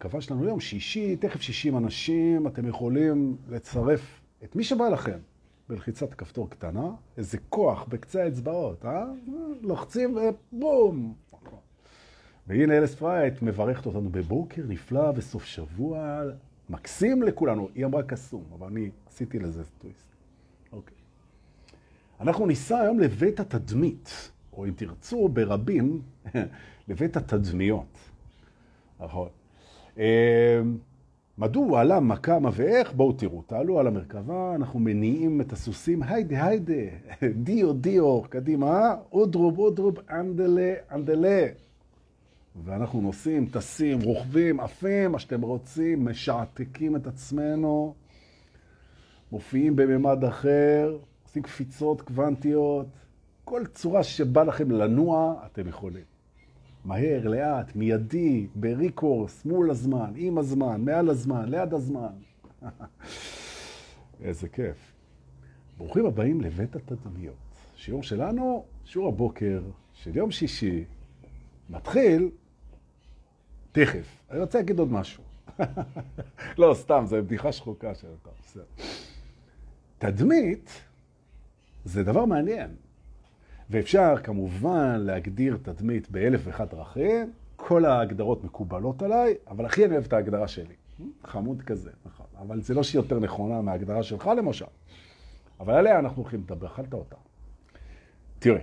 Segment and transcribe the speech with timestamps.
[0.00, 5.18] המרכבה שלנו היום, שישי, תכף 60 אנשים, אתם יכולים לצרף את מי שבא לכם
[5.68, 9.04] בלחיצת כפתור קטנה, איזה כוח בקצה האצבעות, אה?
[9.60, 11.14] לוחצים ובום.
[12.46, 16.22] והנה אלס פרייט מברכת אותנו בבוקר נפלא וסוף שבוע
[16.70, 17.68] מקסים לכולנו.
[17.74, 20.06] היא אמרה קסום, אבל אני עשיתי לזה טוויסט.
[20.72, 20.96] אוקיי.
[22.20, 26.02] אנחנו ניסע היום לבית התדמית, או אם תרצו, ברבים,
[26.88, 27.98] לבית התדמיות.
[29.00, 29.28] נכון.
[30.00, 30.60] אה,
[31.38, 32.92] מדוע, למה, כמה ואיך?
[32.92, 36.74] בואו תראו, תעלו על המרכבה, אנחנו מניעים את הסוסים, היידה, היידה,
[37.34, 41.46] דיו, דיו, קדימה, אודרוב, אודרוב, אנדלה, אנדלה.
[42.64, 47.94] ואנחנו נוסעים, טסים, רוכבים, עפים, מה שאתם רוצים, משעתקים את עצמנו,
[49.32, 52.86] מופיעים בממד אחר, עושים קפיצות קוונטיות,
[53.44, 56.04] כל צורה שבא לכם לנוע, אתם יכולים.
[56.84, 62.12] מהר, לאט, מיידי, בריקורס, מול הזמן, עם הזמן, מעל הזמן, ליד הזמן.
[64.24, 64.92] איזה כיף.
[65.78, 67.34] ברוכים הבאים לבית התדמיות.
[67.76, 70.84] שיעור שלנו, שיעור הבוקר של יום שישי,
[71.70, 72.30] מתחיל
[73.72, 74.22] תכף.
[74.30, 75.22] אני רוצה להגיד עוד משהו.
[76.58, 78.30] לא, סתם, זו בדיחה שחוקה של אתה.
[79.98, 80.70] תדמית
[81.84, 82.70] זה דבר מעניין.
[83.70, 90.04] ואפשר כמובן להגדיר תדמית באלף ואחת דרכים, כל ההגדרות מקובלות עליי, אבל הכי אני אוהב
[90.04, 90.74] את ההגדרה שלי.
[91.24, 92.26] חמוד כזה, נכון.
[92.38, 94.64] אבל זה לא שהיא יותר נכונה מההגדרה שלך למשל.
[95.60, 97.16] אבל עליה אנחנו הולכים לדבר, אכלת אותה.
[98.38, 98.60] תראה,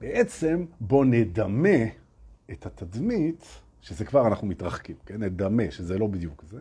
[0.00, 1.84] בעצם בוא נדמה
[2.50, 3.44] את התדמית,
[3.80, 5.22] שזה כבר אנחנו מתרחקים, כן?
[5.22, 6.60] נדמה, שזה לא בדיוק זה,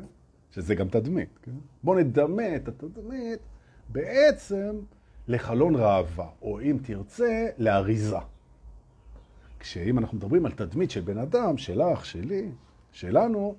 [0.52, 1.52] שזה גם תדמית, כן?
[1.84, 3.40] בוא נדמה את התדמית
[3.90, 4.76] בעצם
[5.28, 8.18] לחלון ראווה, או אם תרצה, לאריזה.
[9.60, 12.52] כשאם אנחנו מדברים על תדמית של בן אדם, שלך, שלי,
[12.92, 13.56] שלנו,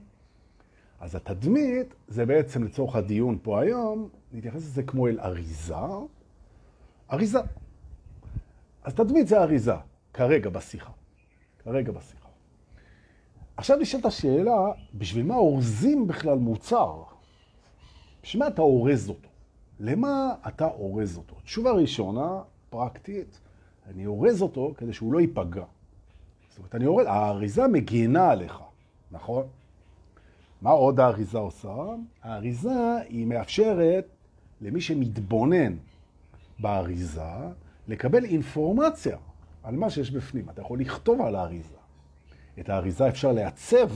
[1.01, 5.75] אז התדמית זה בעצם לצורך הדיון פה היום, נתייחס לזה כמו אל אריזה.
[7.13, 7.39] אריזה.
[8.84, 9.75] אז תדמית זה אריזה,
[10.15, 10.93] כרגע בשיחה.
[11.65, 12.28] כרגע בשיחה.
[13.56, 17.03] עכשיו נשאלת השאלה, בשביל מה אורזים בכלל מוצר?
[18.22, 19.28] בשביל מה אתה אורז אותו?
[19.84, 21.37] למה אתה אורז אותו?
[21.44, 23.41] תשובה ראשונה, פרקטית,
[23.87, 25.65] אני אורז אותו כדי שהוא לא ייפגע.
[26.48, 28.59] זאת אומרת, אני אורז, האריזה מגינה עליך,
[29.10, 29.47] נכון?
[30.62, 31.75] מה עוד האריזה עושה?
[32.22, 34.06] האריזה היא מאפשרת
[34.60, 35.76] למי שמתבונן
[36.59, 37.32] באריזה
[37.88, 39.16] לקבל אינפורמציה
[39.62, 40.50] על מה שיש בפנים.
[40.50, 41.76] אתה יכול לכתוב על האריזה.
[42.59, 43.91] את האריזה אפשר לעצב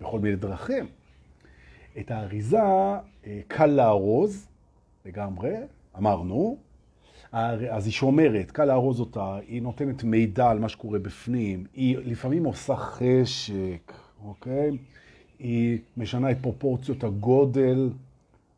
[0.00, 0.86] בכל מיני דרכים.
[1.98, 2.58] את האריזה
[3.26, 4.46] אה, קל לארוז
[5.06, 5.54] לגמרי,
[5.98, 6.56] אמרנו,
[7.32, 12.44] אז היא שומרת, קל לארוז אותה, היא נותנת מידע על מה שקורה בפנים, היא לפעמים
[12.44, 13.92] עושה חשק,
[14.24, 14.70] אוקיי?
[15.38, 17.90] היא משנה את פרופורציות הגודל,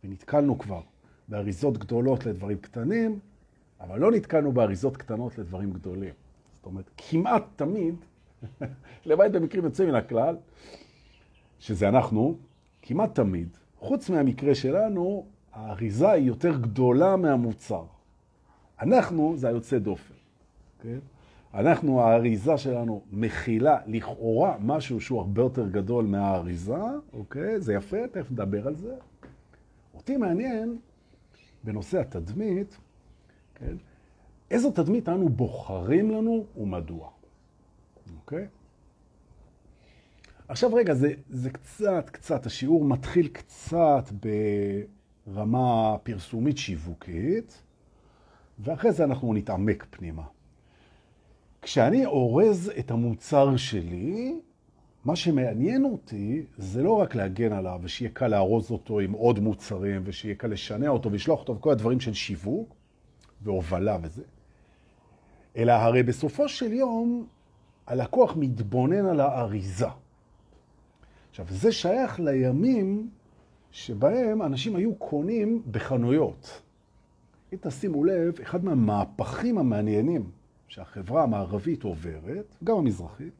[0.04, 0.80] ונתקלנו כבר
[1.28, 3.18] באריזות גדולות לדברים קטנים,
[3.80, 6.14] אבל לא נתקלנו באריזות קטנות לדברים גדולים.
[6.54, 7.94] זאת אומרת, כמעט תמיד,
[9.06, 10.36] למעט במקרים יוצאים מן הכלל,
[11.58, 12.36] שזה אנחנו,
[12.82, 13.48] כמעט תמיד,
[13.78, 15.26] חוץ מהמקרה שלנו,
[15.58, 17.84] האריזה היא יותר גדולה מהמוצר.
[18.80, 20.14] אנחנו, זה היוצא דופן,
[20.80, 20.98] כן?
[21.54, 26.82] אנחנו, האריזה שלנו מכילה לכאורה משהו שהוא הרבה יותר גדול מהאריזה,
[27.12, 27.60] אוקיי?
[27.60, 28.94] זה יפה, תכף נדבר על זה.
[29.94, 30.78] אותי מעניין,
[31.64, 32.76] בנושא התדמית,
[33.54, 33.76] כן?
[34.50, 37.08] איזו תדמית אנו בוחרים לנו ומדוע,
[38.16, 38.46] אוקיי?
[40.48, 44.04] עכשיו רגע, זה, זה קצת, קצת, השיעור מתחיל קצת
[45.32, 47.62] ברמה פרסומית שיווקית,
[48.58, 50.22] ואחרי זה אנחנו נתעמק פנימה.
[51.62, 54.40] כשאני אורז את המוצר שלי,
[55.04, 60.02] מה שמעניין אותי זה לא רק להגן עליו ושיהיה קל לארוז אותו עם עוד מוצרים
[60.04, 62.74] ושיהיה קל לשנע אותו ולשלוח אותו וכל הדברים של שיווק
[63.42, 64.22] והובלה וזה,
[65.56, 67.26] אלא הרי בסופו של יום
[67.86, 69.88] הלקוח מתבונן על האריזה.
[71.30, 73.10] עכשיו, זה שייך לימים
[73.70, 76.62] שבהם אנשים היו קונים בחנויות.
[77.52, 80.30] אם תשימו לב, אחד מהמהפכים המעניינים
[80.68, 83.32] שהחברה המערבית עוברת, גם המזרחית,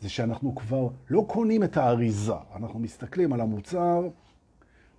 [0.00, 4.08] זה שאנחנו כבר לא קונים את האריזה, אנחנו מסתכלים על המוצר,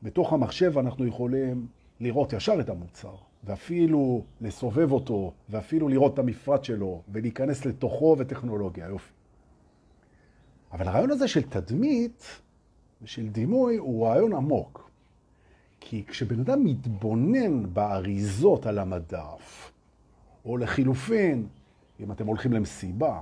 [0.03, 1.67] בתוך המחשב אנחנו יכולים
[1.99, 8.87] לראות ישר את המוצר, ואפילו לסובב אותו, ואפילו לראות את המפרט שלו, ולהיכנס לתוכו וטכנולוגיה,
[8.87, 9.11] יופי.
[10.71, 12.41] אבל הרעיון הזה של תדמית
[13.01, 14.89] ושל דימוי הוא רעיון עמוק.
[15.79, 19.71] כי כשבן אדם מתבונן באריזות על המדף,
[20.45, 21.47] או לחילופין,
[21.99, 23.21] אם אתם הולכים למסיבה,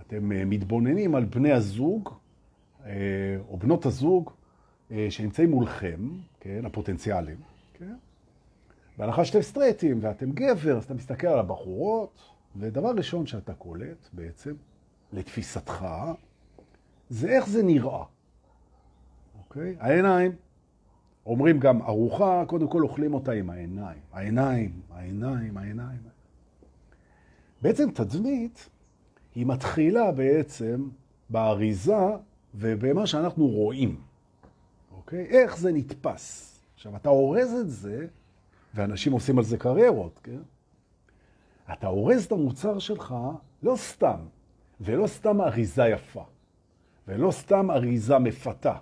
[0.00, 2.10] אתם אה, מתבוננים על בני הזוג,
[3.48, 4.30] או בנות הזוג
[5.10, 6.08] שנמצאים מולכם,
[6.40, 7.36] כן, הפוטנציאלים,
[7.74, 7.94] כן?
[8.98, 12.22] בהנחה שאתם סטרייטים ואתם גבר, אז אתה מסתכל על הבחורות,
[12.56, 14.54] ודבר ראשון שאתה קולט בעצם,
[15.12, 15.86] לתפיסתך,
[17.10, 18.04] זה איך זה נראה.
[19.50, 19.76] אוקיי?
[19.80, 20.32] העיניים,
[21.26, 23.98] אומרים גם ארוחה, קודם כל אוכלים אותה עם העיניים.
[24.12, 26.00] העיניים, העיניים, העיניים.
[27.62, 28.68] בעצם תדמית
[29.34, 30.88] היא מתחילה בעצם
[31.30, 32.06] באריזה
[32.54, 34.00] ובמה שאנחנו רואים.
[34.92, 35.26] אוקיי?
[35.26, 36.58] איך זה נתפס.
[36.74, 38.06] עכשיו, אתה אורז את זה,
[38.74, 40.40] ואנשים עושים על זה קריירות, כן?
[41.72, 43.14] אתה אורז את המוצר שלך
[43.62, 44.18] לא סתם,
[44.80, 46.24] ולא סתם אריזה יפה,
[47.08, 48.76] ולא סתם אריזה מפתה.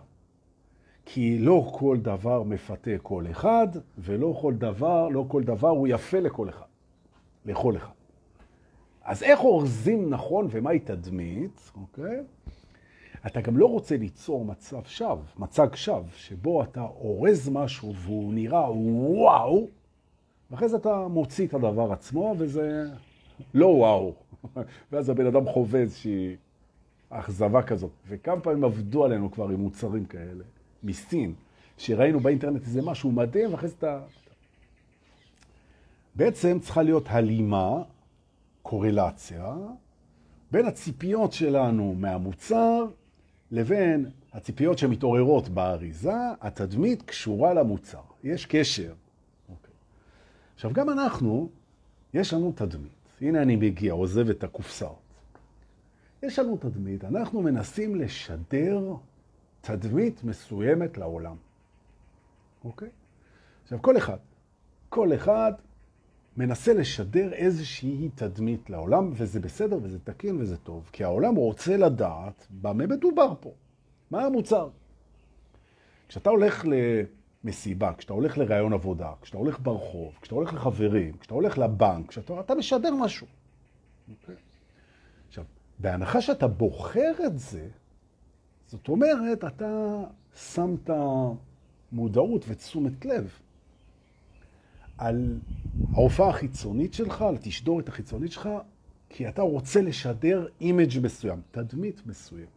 [1.11, 3.69] כי לא כל דבר מפתה כל אחד,
[3.99, 6.67] ולא כל דבר, לא כל דבר הוא יפה לכל אחד,
[7.47, 7.93] לכל אחד.
[9.05, 12.21] אז איך אורזים נכון ומהי תדמית, אוקיי?
[13.27, 18.71] אתה גם לא רוצה ליצור מצב שווא, מצג שווא, שבו אתה אורז משהו והוא נראה
[18.73, 19.67] וואו,
[20.51, 22.85] ואחרי זה אתה מוציא את הדבר עצמו, וזה
[23.55, 24.13] לא וואו.
[24.93, 26.37] ואז הבן אדם חווה איזושהי
[27.11, 27.91] אכזבה כזאת.
[28.09, 30.45] וכמה פעמים עבדו עלינו כבר עם מוצרים כאלה,
[30.83, 31.35] מסין,
[31.79, 34.01] שראינו באינטרנט איזה משהו מדהים, ואחרי זה אתה...
[36.15, 37.83] בעצם צריכה להיות הלימה,
[38.63, 39.57] קורלציה,
[40.51, 42.87] בין הציפיות שלנו מהמוצר
[43.51, 48.01] לבין הציפיות שמתעוררות באריזה, התדמית קשורה למוצר.
[48.25, 48.95] יש קשר.
[49.49, 49.75] אוקיי.
[50.55, 51.49] עכשיו, גם אנחנו,
[52.15, 52.93] יש לנו תדמית.
[53.21, 54.99] הנה אני מגיע, עוזב את הקופסאות.
[56.23, 58.95] יש לנו תדמית, אנחנו מנסים לשדר
[59.69, 61.37] תדמית מסוימת לעולם.
[62.65, 62.89] אוקיי?
[63.63, 64.17] עכשיו, כל אחד,
[64.89, 65.53] כל אחד
[66.37, 72.47] מנסה לשדר איזושהי תדמית לעולם, וזה בסדר וזה תקין וזה טוב, כי העולם רוצה לדעת
[72.51, 73.53] במה מדובר פה,
[74.11, 74.69] מה המוצר.
[76.09, 76.65] כשאתה הולך
[77.45, 82.41] למסיבה, כשאתה הולך לראיון עבודה, כשאתה הולך ברחוב, כשאתה הולך לחברים, כשאתה הולך לבנק, כשאתה
[82.41, 83.27] אתה משדר משהו.
[83.27, 84.11] Okay.
[84.23, 84.35] אוקיי?
[85.29, 85.45] עכשיו,
[85.79, 87.69] בהנחה שאתה בוחר את זה,
[88.69, 90.05] זאת אומרת, אתה
[90.37, 90.91] שמת
[91.93, 93.31] מודעות ותשומת לב
[94.99, 95.39] על
[95.93, 98.49] ההופעה החיצונית שלך, על התשדורת החיצונית שלך,
[99.09, 102.49] כי אתה רוצה לשדר image מסוים, תדמית מסוימת.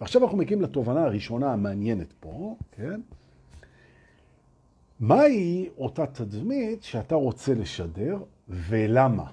[0.00, 3.00] ועכשיו אנחנו מגיעים לתובנה הראשונה המעניינת פה, כן?
[5.00, 8.18] מהי אותה תדמית שאתה רוצה לשדר
[8.48, 9.30] ולמה?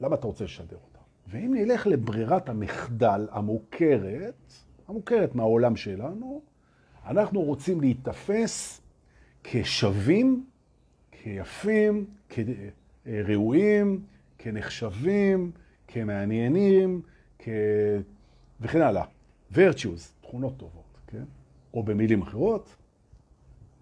[0.00, 0.98] למה אתה רוצה לשדר אותה?
[1.28, 4.52] ואם נלך לברירת המחדל המוכרת,
[4.88, 6.42] המוכרת מהעולם שלנו,
[7.06, 8.80] אנחנו רוצים להתאפס
[9.44, 10.44] כשווים
[11.12, 12.06] כיפים,
[13.04, 14.02] כראויים,
[14.38, 15.50] כנחשבים,
[15.88, 17.02] כמעניינים,
[17.38, 17.48] כ...
[18.60, 19.04] וכן הלאה.
[19.52, 21.24] virtues, תכונות טובות, כן?
[21.74, 22.76] או במילים אחרות,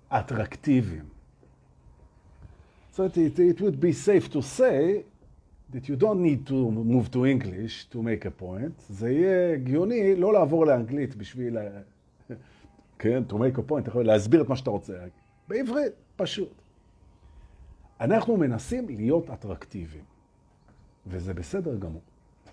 [0.09, 1.05] אטרקטיביים.
[2.95, 5.03] So it, it would be safe to say
[5.73, 8.83] that you don't need to move to English to make a point.
[8.89, 11.59] זה יהיה הגיוני לא לעבור לאנגלית בשביל,
[12.99, 14.93] כן, to make a point, יכול להסביר את מה שאתה רוצה.
[15.49, 16.63] בעברית, פשוט.
[18.01, 20.05] אנחנו מנסים להיות אטרקטיביים,
[21.07, 22.03] וזה בסדר גמור.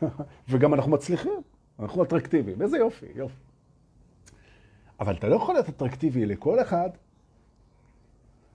[0.50, 1.42] וגם אנחנו מצליחים,
[1.80, 3.36] אנחנו אטרקטיביים, איזה יופי, יופי.
[5.00, 6.90] אבל אתה לא יכול להיות אטרקטיבי לכל אחד,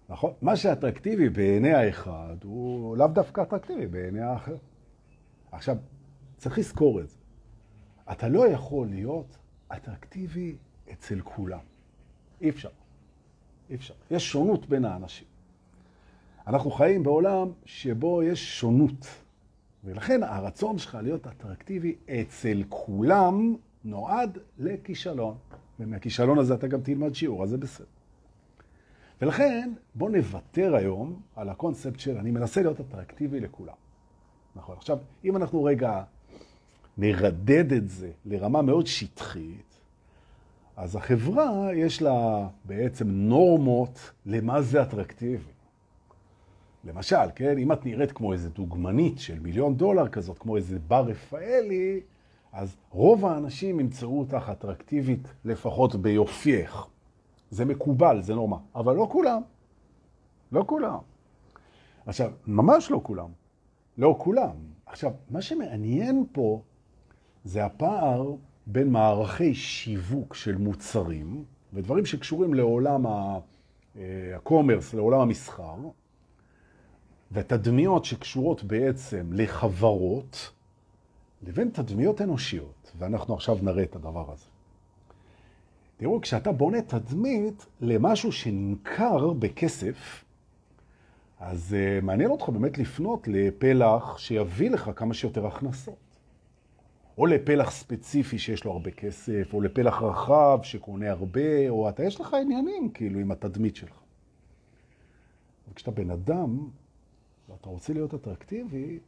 [0.09, 0.33] נכון?
[0.43, 4.57] מה שאטרקטיבי בעיני האחד הוא לאו דווקא אטרקטיבי בעיני האחר.
[5.53, 5.77] עכשיו,
[6.37, 7.17] צריך לזכור את זה.
[8.13, 9.37] אתה לא יכול להיות
[9.73, 10.57] אטרקטיבי
[10.93, 11.59] אצל כולם.
[12.41, 12.69] אי אפשר.
[13.71, 13.95] אי אפשר.
[14.11, 15.27] יש שונות בין האנשים.
[16.47, 19.07] אנחנו חיים בעולם שבו יש שונות.
[19.85, 25.37] ולכן הרצון שלך להיות אטרקטיבי אצל כולם נועד לכישלון.
[25.81, 27.87] ומהכישלון הזה אתה גם תלמד שיעור, אז זה בסדר.
[29.25, 33.75] ולכן בוא נוותר היום על הקונספט של אני מנסה להיות אטרקטיבי לכולם.
[34.57, 34.77] נכון.
[34.77, 36.03] עכשיו, אם אנחנו רגע
[36.99, 39.81] נרדד את זה לרמה מאוד שטחית,
[40.77, 45.53] אז החברה יש לה בעצם נורמות למה זה אטרקטיבי.
[46.85, 51.05] למשל, כן, אם את נראית כמו איזה דוגמנית של מיליון דולר כזאת, כמו איזה בר
[51.07, 52.01] רפאלי,
[52.53, 56.87] אז רוב האנשים ימצאו אותך אטרקטיבית לפחות ביופייך.
[57.55, 58.57] זה מקובל, זה נורמה.
[58.75, 59.43] אבל לא כולם.
[60.53, 60.99] לא כולם.
[62.07, 63.29] עכשיו, ממש לא כולם.
[63.99, 64.57] לא כולם.
[64.87, 66.63] עכשיו, מה שמעניין פה
[67.45, 68.35] זה הפער
[68.67, 73.07] בין מערכי שיווק של מוצרים ודברים שקשורים לעולם
[74.35, 75.77] הקומרס, לעולם המסחר,
[77.33, 80.53] ותדמיות שקשורות בעצם לחברות,
[81.43, 84.54] לבין תדמיות אנושיות, ואנחנו עכשיו נראה את הדבר הזה.
[86.05, 90.25] תראו, כשאתה בונה תדמית למשהו שנמכר בכסף,
[91.41, 96.19] אז uh, מעניין אותך באמת לפנות לפלח שיביא לך כמה שיותר הכנסות.
[97.19, 102.21] או לפלח ספציפי שיש לו הרבה כסף, או לפלח רחב שקונה הרבה, או אתה, יש
[102.21, 104.01] לך עניינים כאילו עם התדמית שלך.
[105.71, 106.69] וכשאתה בן אדם,
[107.49, 108.99] ואתה רוצה להיות אטרקטיבי,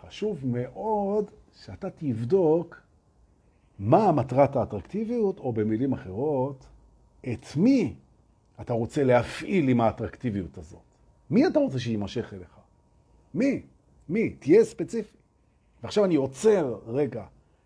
[0.00, 1.30] חשוב מאוד
[1.64, 2.87] שאתה תבדוק
[3.78, 6.66] מה מטרת האטרקטיביות, או במילים אחרות,
[7.32, 7.94] את מי
[8.60, 10.80] אתה רוצה להפעיל עם האטרקטיביות הזאת.
[11.30, 12.56] מי אתה רוצה שיימשך אליך?
[13.34, 13.62] מי?
[14.08, 14.30] מי?
[14.30, 15.16] תהיה ספציפי.
[15.82, 17.24] ועכשיו אני עוצר רגע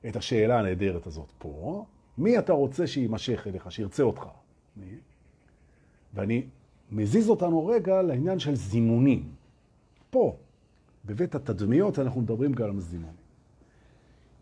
[0.09, 1.85] את השאלה הנהדרת הזאת פה.
[2.19, 4.27] מי אתה רוצה שיימשך אליך, שירצה אותך?
[4.77, 4.97] מי?
[6.15, 6.43] ואני
[6.91, 9.29] מזיז אותנו רגע לעניין של זימונים.
[10.11, 10.37] פה,
[11.05, 13.22] בבית התדמיות, אנחנו מדברים גם על זימונים.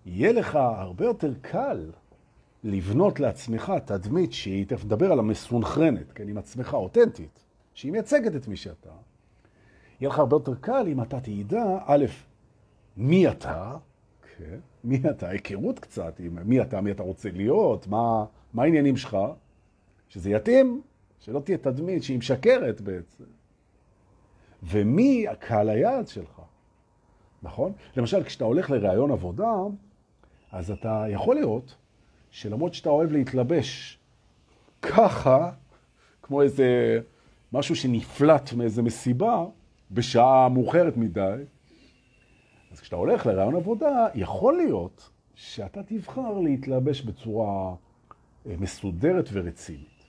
[0.07, 1.91] יהיה לך הרבה יותר קל
[2.65, 8.49] לבנות לעצמך תדמית שהיא, תכף נדבר על המסונכרנת, כן, עם עצמך אותנטית, שהיא מייצגת את
[8.49, 8.91] מי שאתה.
[10.01, 12.05] יהיה לך הרבה יותר קל אם אתה תדע, א',
[12.97, 13.77] מי אתה,
[14.39, 18.97] כן, מי אתה, היכרות קצת, עם מי אתה, מי אתה רוצה להיות, מה, מה העניינים
[18.97, 19.17] שלך,
[20.09, 20.83] שזה יתאים,
[21.19, 23.25] שלא תהיה תדמית שהיא משקרת בעצם.
[24.63, 26.41] ומי הקהל היעד שלך,
[27.43, 27.73] נכון?
[27.97, 29.53] למשל, כשאתה הולך לראיון עבודה,
[30.53, 31.75] אז אתה יכול להיות
[32.31, 33.99] שלמרות שאתה אוהב להתלבש
[34.83, 35.51] ככה,
[36.23, 37.01] כמו איזה
[37.53, 39.45] משהו שנפלט מאיזה מסיבה,
[39.91, 41.43] בשעה מאוחרת מדי,
[42.73, 47.75] אז כשאתה הולך לרעיון עבודה, יכול להיות שאתה תבחר להתלבש בצורה
[48.47, 50.05] אה, מסודרת ורצינית.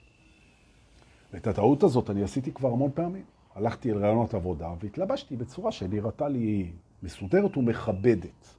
[1.34, 3.24] ואת הטעות הזאת אני עשיתי כבר המון פעמים.
[3.56, 6.72] הלכתי אל רעיונות עבודה והתלבשתי בצורה שנראתה לי
[7.04, 8.56] מסודרת ומכבדת.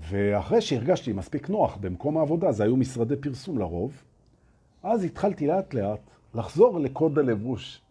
[0.00, 4.02] ואחרי שהרגשתי מספיק נוח במקום העבודה, זה היו משרדי פרסום לרוב,
[4.82, 6.00] אז התחלתי לאט לאט
[6.34, 7.82] לחזור לקוד הלבוש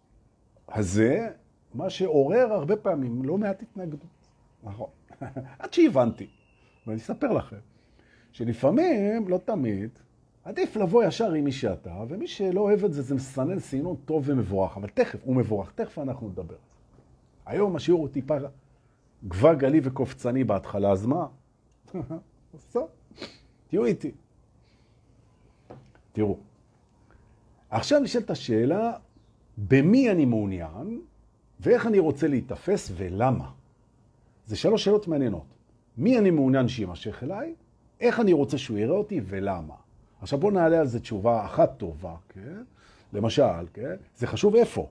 [0.70, 1.30] הזה,
[1.74, 4.10] מה שעורר הרבה פעמים לא מעט התנגדות.
[4.63, 4.88] נכון.
[5.60, 6.28] עד שהבנתי,
[6.88, 7.58] ואני אספר לכם,
[8.32, 9.89] שלפעמים, לא תמיד,
[10.44, 14.24] עדיף לבוא ישר עם מי שאתה, ומי שלא אוהב את זה, זה מסנן סינון טוב
[14.25, 16.56] ומבורך, אבל תכף, הוא מבורך, תכף אנחנו נדבר.
[17.46, 18.36] היום השיעור הוא טיפה
[19.28, 21.25] גבה גלי וקופצני בהתחלה, אז מה?
[23.67, 24.12] תהיו איתי.
[26.12, 26.38] תראו,
[27.69, 28.93] עכשיו נשאלת השאלה,
[29.58, 31.01] במי אני מעוניין,
[31.60, 33.51] ואיך אני רוצה להתאפס ולמה.
[34.46, 35.46] זה שלוש שאלות מעניינות.
[35.98, 37.55] מי אני מעוניין שימשך אליי,
[38.00, 39.75] איך אני רוצה שהוא יראה אותי ולמה.
[40.22, 42.63] עכשיו בואו נעלה על זה תשובה אחת טובה, כן?
[43.13, 43.96] למשל, כן?
[44.17, 44.88] זה חשוב איפה.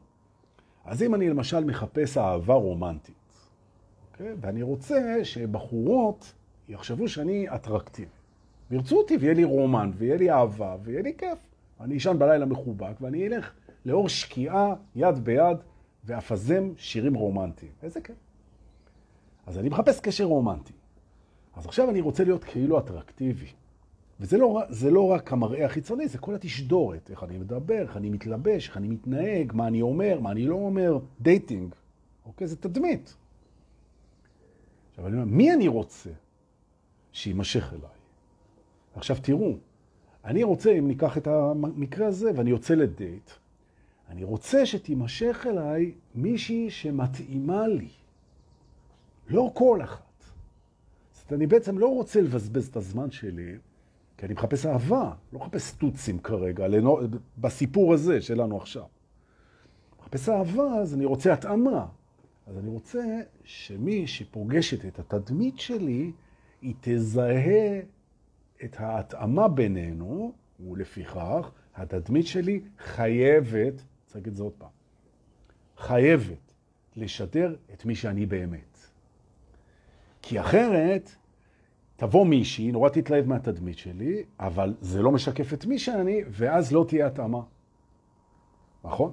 [0.85, 3.14] אז אם אני למשל מחפש אהבה רומנטית,
[4.12, 4.35] כן?
[4.40, 6.33] ואני רוצה שבחורות
[6.69, 8.11] יחשבו שאני אטרקטיבי.
[8.71, 11.39] וירצו אותי ויהיה לי רומן, ויהיה לי אהבה, ויהיה לי כיף.
[11.81, 13.53] אני אשן בלילה מחובק, ואני אלך
[13.85, 15.57] לאור שקיעה, יד ביד,
[16.05, 17.73] ואפזם שירים רומנטיים.
[17.83, 18.17] איזה כיף.
[19.47, 20.73] אז אני מחפש קשר רומנטי.
[21.57, 23.47] אז עכשיו אני רוצה להיות כאילו אטרקטיבי.
[24.21, 28.69] וזה לא, לא רק המראה החיצוני, זה כל התשדורת, איך אני מדבר, איך אני מתלבש,
[28.69, 31.75] איך אני מתנהג, מה אני אומר, מה אני לא אומר, dating.
[32.27, 32.47] אוקיי?
[32.47, 33.17] זה תדמית.
[34.91, 36.11] עכשיו אני אומר, מי אני רוצה
[37.12, 37.99] שימשך אליי?
[38.95, 39.57] עכשיו תראו,
[40.25, 43.31] אני רוצה, אם ניקח את המקרה הזה ואני יוצא לדייט,
[44.09, 47.88] אני רוצה שתימשך אליי מישהי שמתאימה לי.
[49.29, 50.03] לא כל אחת.
[51.12, 53.57] זאת אני בעצם לא רוצה לבזבז את הזמן שלי,
[54.17, 56.99] כי אני מחפש אהבה, לא מחפש סטוצים כרגע, לנו,
[57.38, 58.85] בסיפור הזה שלנו עכשיו.
[60.00, 61.87] מחפש אהבה, אז אני רוצה התאמה.
[62.47, 66.12] אז אני רוצה שמי שפוגשת את התדמית שלי,
[66.62, 67.81] היא תזהה
[68.65, 70.33] את ההתאמה בינינו,
[70.71, 74.69] ולפיכך התדמית שלי חייבת, צריך את זה עוד פעם,
[75.77, 76.55] חייבת
[76.97, 78.79] לשדר את מי שאני באמת.
[80.23, 81.11] כי אחרת
[81.97, 86.85] תבוא מישהי, נורא תתלהב מהתדמית שלי, אבל זה לא משקף את מי שאני, ואז לא
[86.88, 87.41] תהיה התאמה.
[88.85, 89.12] נכון?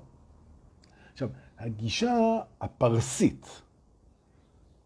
[1.14, 3.62] עכשיו, הגישה הפרסית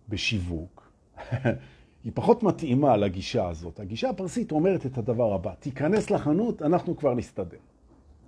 [0.10, 0.92] בשיווק
[2.04, 3.80] היא פחות מתאימה לגישה הזאת.
[3.80, 7.58] הגישה הפרסית אומרת את הדבר הבא, תיכנס לחנות, אנחנו כבר נסתדר.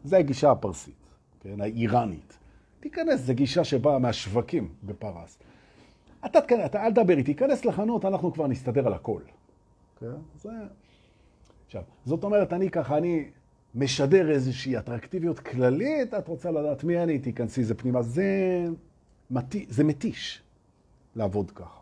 [0.04, 1.10] זה הגישה הפרסית,
[1.40, 1.62] כן?
[1.62, 2.38] האיראנית.
[2.80, 5.38] תיכנס, זו גישה שבאה מהשווקים בפרס.
[6.25, 9.22] אתה, אתה אל תדבר איתי, תיכנס לחנות, אנחנו כבר נסתדר על הכל.
[10.00, 10.06] כן?
[10.42, 10.50] זה...
[11.66, 13.30] עכשיו, זאת אומרת, אני ככה, אני
[13.75, 18.01] משדר איזושהי אטרקטיביות כללית, את רוצה לדעת מי אני, תיכנסי זה פנימה.
[18.01, 18.25] זה,
[19.32, 19.56] מת...
[19.70, 20.42] זה מתיש
[21.16, 21.81] לעבוד ככה.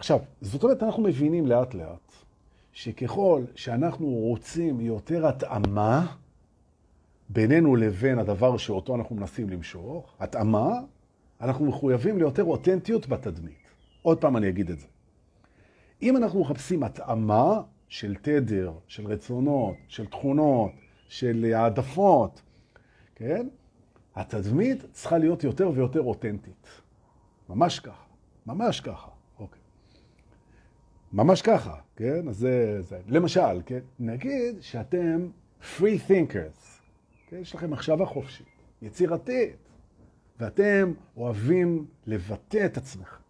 [0.00, 2.12] עכשיו, זאת אומרת, אנחנו מבינים לאט לאט
[2.72, 6.16] שככל שאנחנו רוצים יותר התאמה
[7.28, 10.80] בינינו לבין הדבר שאותו אנחנו מנסים למשוך, התאמה,
[11.40, 13.70] אנחנו מחויבים ליותר אותנטיות בתדמית.
[14.02, 14.86] עוד פעם אני אגיד את זה.
[16.02, 20.70] אם אנחנו מחפשים התאמה של תדר, של רצונות, של תכונות,
[21.08, 22.42] של העדפות,
[23.14, 23.48] כן?
[24.14, 26.66] התדמית צריכה להיות יותר ויותר אותנטית.
[27.48, 28.04] ממש ככה,
[28.46, 29.09] ממש ככה.
[31.12, 32.28] ממש ככה, כן?
[32.28, 33.00] אז זה, זה.
[33.06, 33.78] למשל, כן?
[33.98, 35.28] נגיד שאתם
[35.60, 36.80] free thinkers,
[37.26, 37.36] כן?
[37.36, 38.46] יש לכם מחשבה חופשית,
[38.82, 39.56] יצירתית,
[40.38, 43.22] ואתם אוהבים לבטא את עצמכם,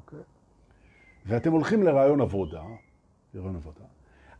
[0.00, 0.18] אוקיי?
[1.26, 2.62] ואתם הולכים לרעיון עבודה,
[3.34, 3.84] לרעיון עבודה,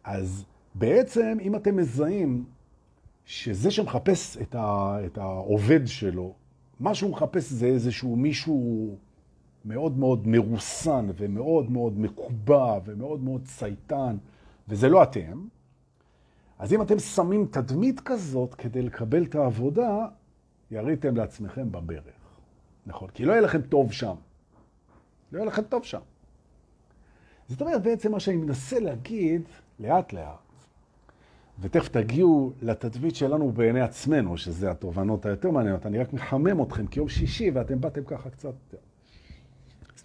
[0.04, 0.44] אז
[0.74, 2.44] בעצם אם אתם מזהים
[3.24, 6.34] שזה שמחפש את, ה, את העובד שלו,
[6.80, 8.98] מה שהוא מחפש זה איזשהו מישהו
[9.68, 14.16] מאוד מאוד מרוסן ומאוד מאוד מקובע ומאוד מאוד צייתן,
[14.68, 15.46] וזה לא אתם,
[16.58, 20.06] אז אם אתם שמים תדמית כזאת כדי לקבל את העבודה,
[20.70, 22.02] יריתם לעצמכם בברך.
[22.86, 24.14] נכון, כי לא יהיה לכם טוב שם.
[25.32, 26.00] לא יהיה לכם טוב שם.
[27.48, 29.42] זאת אומרת, בעצם מה שאני מנסה להגיד,
[29.80, 30.38] לאט לאט,
[31.60, 35.86] ותכף תגיעו לתדמית שלנו בעיני עצמנו, שזה התובנות היותר מעניינות.
[35.86, 38.54] אני רק מחמם אתכם כיום שישי, ואתם באתם ככה קצת...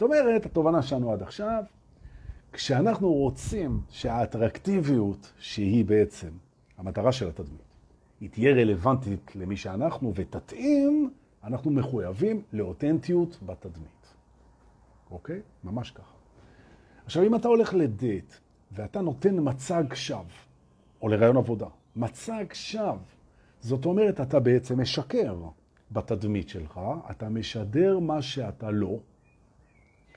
[0.03, 1.63] אומרת, התובנה שלנו עד עכשיו,
[2.53, 6.29] כשאנחנו רוצים שהאטרקטיביות, שהיא בעצם
[6.77, 7.61] המטרה של התדמית,
[8.21, 14.13] היא תהיה רלוונטית למי שאנחנו ותתאים, אנחנו מחויבים לאותנטיות בתדמית.
[15.11, 15.41] אוקיי?
[15.63, 16.13] ממש ככה.
[17.05, 18.33] עכשיו, אם אתה הולך לדייט
[18.71, 20.23] ואתה נותן מצג שווא,
[21.01, 21.67] או לרעיון עבודה.
[21.95, 22.97] מצג שווא.
[23.61, 25.35] זאת אומרת, אתה בעצם משקר
[25.91, 26.79] בתדמית שלך,
[27.11, 28.99] אתה משדר מה שאתה לא.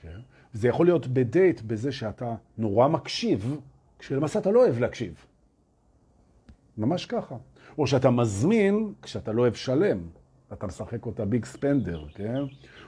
[0.07, 0.19] כן?
[0.53, 3.59] זה יכול להיות בדייט בזה שאתה נורא מקשיב,
[3.99, 5.25] כשלמעשה אתה לא אוהב להקשיב.
[6.77, 7.35] ממש ככה.
[7.77, 9.99] או שאתה מזמין כשאתה לא אוהב שלם.
[10.53, 12.41] אתה משחק אותה ביג ספנדר, כן?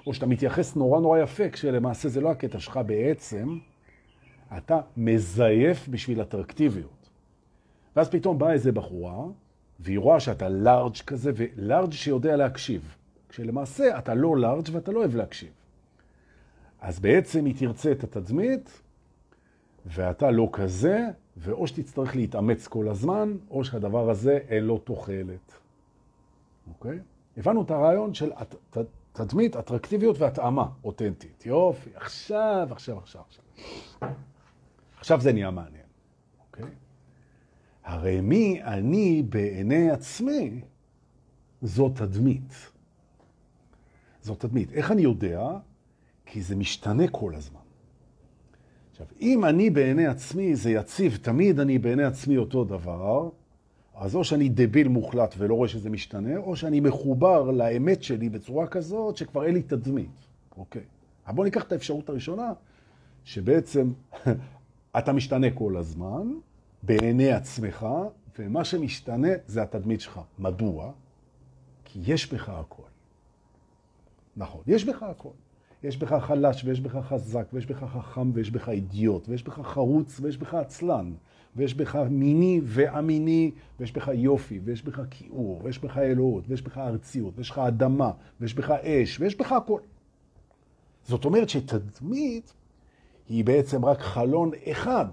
[0.08, 3.58] או שאתה מתייחס נורא נורא יפה, כשלמעשה זה לא הקטע שלך בעצם,
[4.58, 7.10] אתה מזייף בשביל אטרקטיביות.
[7.96, 9.24] ואז פתאום באה איזה בחורה,
[9.80, 12.96] והיא רואה שאתה לארג' כזה, ולארג' שיודע להקשיב.
[13.30, 15.50] כשלמעשה אתה לא לארג' ואתה לא אוהב להקשיב.
[16.82, 18.82] אז בעצם היא תרצה את התדמית,
[19.86, 25.54] ואתה לא כזה, ואו שתצטרך להתאמץ כל הזמן, או שהדבר הזה אין לו תוחלת.
[26.68, 27.00] אוקיי?
[27.38, 28.32] הבנו את הרעיון של
[29.12, 31.46] תדמית, אטרקטיביות והתאמה אותנטית.
[31.46, 33.44] יופי, עכשיו, עכשיו, עכשיו, עכשיו.
[35.00, 35.80] עכשיו זה נהיה מעניין.
[37.90, 40.62] הרי מי אני בעיני עצמי
[41.62, 42.54] זו תדמית.
[44.22, 44.72] זו תדמית.
[44.72, 45.50] איך אני יודע?
[46.32, 47.60] כי זה משתנה כל הזמן.
[48.92, 53.30] עכשיו, אם אני בעיני עצמי זה יציב, תמיד אני בעיני עצמי אותו דבר,
[53.96, 58.68] אז או שאני דביל מוחלט ולא רואה שזה משתנה, או שאני מחובר לאמת שלי בצורה
[58.68, 60.10] כזאת שכבר אין לי תדמית.
[60.58, 60.82] אוקיי.
[61.28, 62.54] אבל בואו ניקח את האפשרות הראשונה,
[63.24, 63.92] שבעצם
[65.00, 66.34] אתה משתנה כל הזמן,
[66.84, 67.88] בעיני עצמך,
[68.40, 70.20] ומה שמשתנה זה התדמית שלך.
[70.40, 70.92] מדוע?
[71.86, 72.84] כי יש בך הכל.
[74.38, 75.30] נכון, יש בך הכל.
[75.84, 80.20] יש בך חלש, ויש בך חזק, ויש בך חכם, ויש בך אידיוט, ויש בך חרוץ,
[80.22, 81.14] ויש בך עצלן,
[81.56, 86.78] ויש בך מיני ואמיני, ויש בך יופי, ויש בך כיעור, ויש בך אלוהות, ויש בך
[86.78, 88.12] ארציות, ויש בך אדמה,
[88.42, 89.80] ויש בך אש, ויש בך הכל.
[91.04, 92.54] זאת אומרת שתדמית
[93.30, 95.06] היא בעצם רק חלון אחד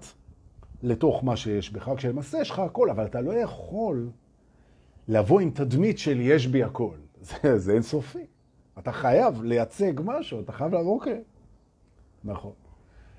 [0.83, 4.09] לתוך מה שיש בך, כשלמעשה יש לך הכל, אבל אתה לא יכול
[5.07, 6.95] לבוא עם תדמית של יש בי הכל.
[7.21, 8.25] זה, זה אינסופי.
[8.79, 11.21] אתה חייב לייצג משהו, אתה חייב לעבור אוקיי.
[12.23, 12.51] נכון.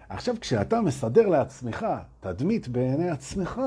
[0.08, 1.86] עכשיו, כשאתה מסדר לעצמך
[2.20, 3.60] תדמית בעיני עצמך,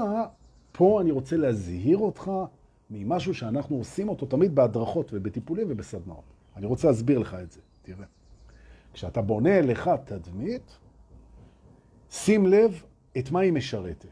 [0.72, 2.32] פה אני רוצה להזהיר אותך
[2.90, 6.24] ממשהו שאנחנו עושים אותו תמיד בהדרכות ובטיפולים ובסדנאות.
[6.56, 8.06] אני רוצה להסביר לך את זה, תראה.
[8.94, 10.78] כשאתה בונה לך תדמית,
[12.10, 12.84] שים לב
[13.18, 14.08] את מה היא משרתת.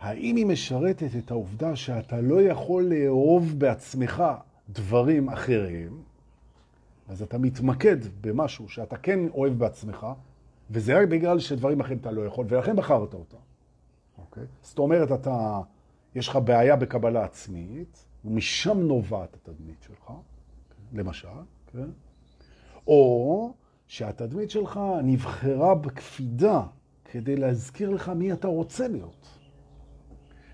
[0.00, 4.24] האם היא משרתת את העובדה שאתה לא יכול לאהוב בעצמך
[4.68, 6.02] דברים אחרים,
[7.10, 10.06] אז אתה מתמקד במשהו שאתה כן אוהב בעצמך,
[10.70, 13.36] וזה רק בגלל שדברים אחרים אתה לא יכול, ולכן בחרת אותה.
[14.18, 14.44] אוקיי?
[14.62, 15.60] זאת אומרת, אתה,
[16.14, 20.12] יש לך בעיה בקבלה עצמית, ומשם נובעת התדמית שלך,
[20.92, 21.28] למשל,
[21.72, 21.88] כן?
[22.86, 23.52] או
[23.86, 26.62] שהתדמית שלך נבחרה בקפידה
[27.04, 29.26] כדי להזכיר לך מי אתה רוצה להיות.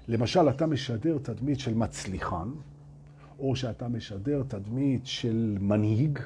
[0.08, 2.50] למשל, אתה משדר תדמית של מצליחן,
[3.38, 6.18] או שאתה משדר תדמית של מנהיג,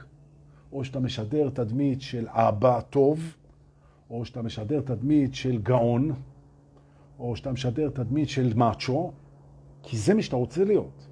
[0.72, 3.36] או שאתה משדר תדמית של אבא טוב,
[4.10, 6.12] או שאתה משדר תדמית של גאון,
[7.18, 9.12] או שאתה משדר תדמית של מאצ'ו,
[9.82, 11.06] כי זה מי שאתה רוצה להיות.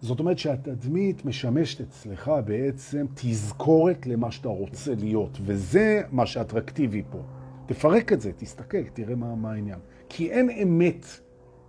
[0.00, 7.18] זאת אומרת שהתדמית משמשת אצלך בעצם תזכורת למה שאתה רוצה להיות, וזה מה שאטרקטיבי פה.
[7.66, 9.78] תפרק את זה, תסתכל, תראה מה, מה העניין.
[10.08, 11.06] כי אין אמת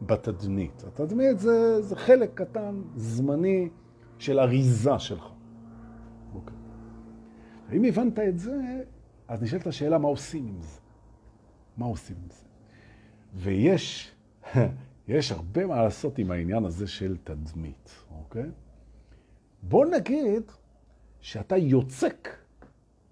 [0.02, 0.84] בתדמית.
[0.88, 3.70] התדמית זה, זה חלק קטן, זמני,
[4.20, 5.33] של אריזה שלך.
[7.72, 8.84] אם הבנת את זה,
[9.28, 10.80] אז נשאלת השאלה מה עושים עם זה.
[11.78, 12.46] מה עושים עם זה?
[13.34, 14.12] ויש
[15.08, 18.50] יש הרבה מה לעשות עם העניין הזה של תדמית, אוקיי?
[19.62, 20.44] בוא נגיד
[21.22, 22.30] שאתה יוצק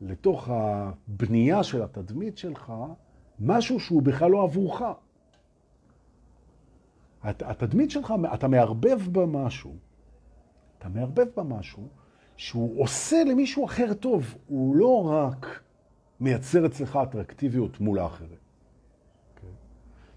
[0.02, 2.74] לתוך הבנייה של התדמית שלך
[3.40, 4.82] משהו שהוא בכלל לא עבורך.
[7.24, 9.76] התדמית שלך, אתה מערבב בה משהו,
[10.78, 11.88] אתה מערבב בה משהו
[12.42, 15.60] שהוא עושה למישהו אחר טוב, הוא לא רק
[16.20, 18.40] מייצר אצלך אטרקטיביות מול האחרים.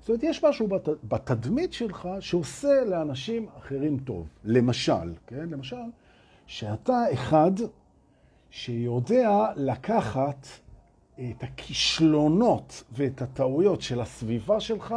[0.00, 4.28] זאת אומרת, יש משהו בת, בתדמית שלך שעושה לאנשים אחרים טוב.
[4.44, 5.48] למשל, כן?
[5.50, 5.76] למשל,
[6.46, 7.50] שאתה אחד
[8.50, 10.46] שיודע לקחת
[11.14, 14.94] את הכישלונות ואת הטעויות של הסביבה שלך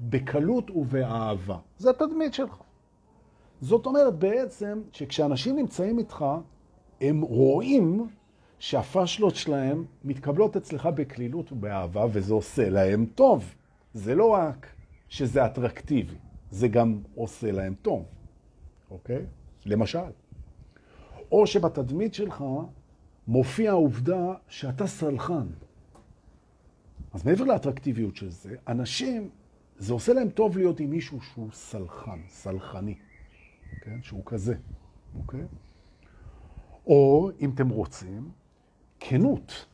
[0.00, 1.58] בקלות ובאהבה.
[1.78, 2.56] זה התדמית שלך.
[3.60, 6.24] זאת אומרת בעצם שכשאנשים נמצאים איתך,
[7.00, 8.08] הם רואים
[8.58, 13.54] שהפשלות שלהם מתקבלות אצלך בקלילות ובאהבה, וזה עושה להם טוב.
[13.94, 14.66] זה לא רק
[15.08, 16.14] שזה אטרקטיבי,
[16.50, 18.04] זה גם עושה להם טוב,
[18.90, 19.26] אוקיי?
[19.66, 19.98] למשל.
[21.32, 22.44] או שבתדמית שלך
[23.28, 25.46] מופיע העובדה שאתה סלחן.
[27.12, 29.30] אז מעבר לאטרקטיביות של זה, אנשים,
[29.78, 32.94] זה עושה להם טוב להיות עם מישהו שהוא סלחן, סלחני,
[33.80, 33.98] כן?
[34.02, 34.54] שהוא כזה,
[35.18, 35.44] אוקיי?
[36.86, 38.28] או, אם אתם רוצים,
[39.00, 39.66] כנות.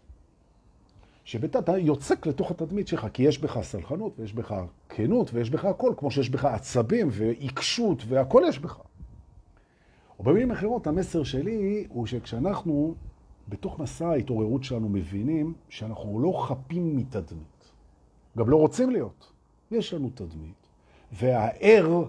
[1.24, 4.54] שאתה יוצק לתוך התדמית שלך, כי יש בך סלחנות, ויש בך
[4.88, 8.80] כנות, ויש בך הכל, כמו שיש בך עצבים ועיקשות, והכל יש בך.
[10.18, 12.94] או במילים אחרות, המסר שלי הוא שכשאנחנו
[13.48, 17.72] בתוך מסע ההתעוררות שלנו מבינים שאנחנו לא חפים מתדמית,
[18.38, 19.32] גם לא רוצים להיות.
[19.70, 20.66] יש לנו תדמית,
[21.12, 22.04] והער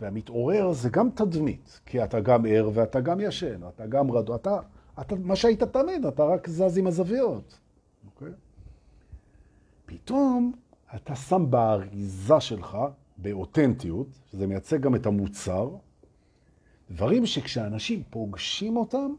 [0.00, 4.58] והמתעורר זה גם תדמית, כי אתה גם ער ואתה גם ישן, אתה גם רדו, אתה,
[5.00, 7.58] אתה, מה שהיית תמיד, אתה רק זז עם הזוויות.
[8.06, 8.28] אוקיי?
[8.28, 8.30] Okay?
[9.86, 10.52] פתאום
[10.96, 12.78] אתה שם באריזה שלך,
[13.16, 15.70] באותנטיות, שזה מייצג גם את המוצר,
[16.90, 19.14] דברים שכשאנשים פוגשים אותם,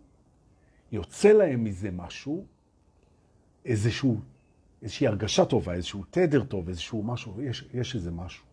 [0.91, 2.45] יוצא להם מזה משהו,
[3.65, 4.17] איזשהו,
[4.81, 8.50] איזושהי הרגשה טובה, איזשהו תדר טוב, איזשהו משהו, יש, יש איזה משהו.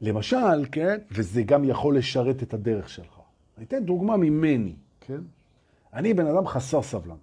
[0.00, 3.20] למשל, כן, וזה גם יכול לשרת את הדרך שלך.
[3.56, 5.20] אני אתן דוגמה ממני, כן?
[5.92, 7.18] אני בן אדם חסר סבלנות.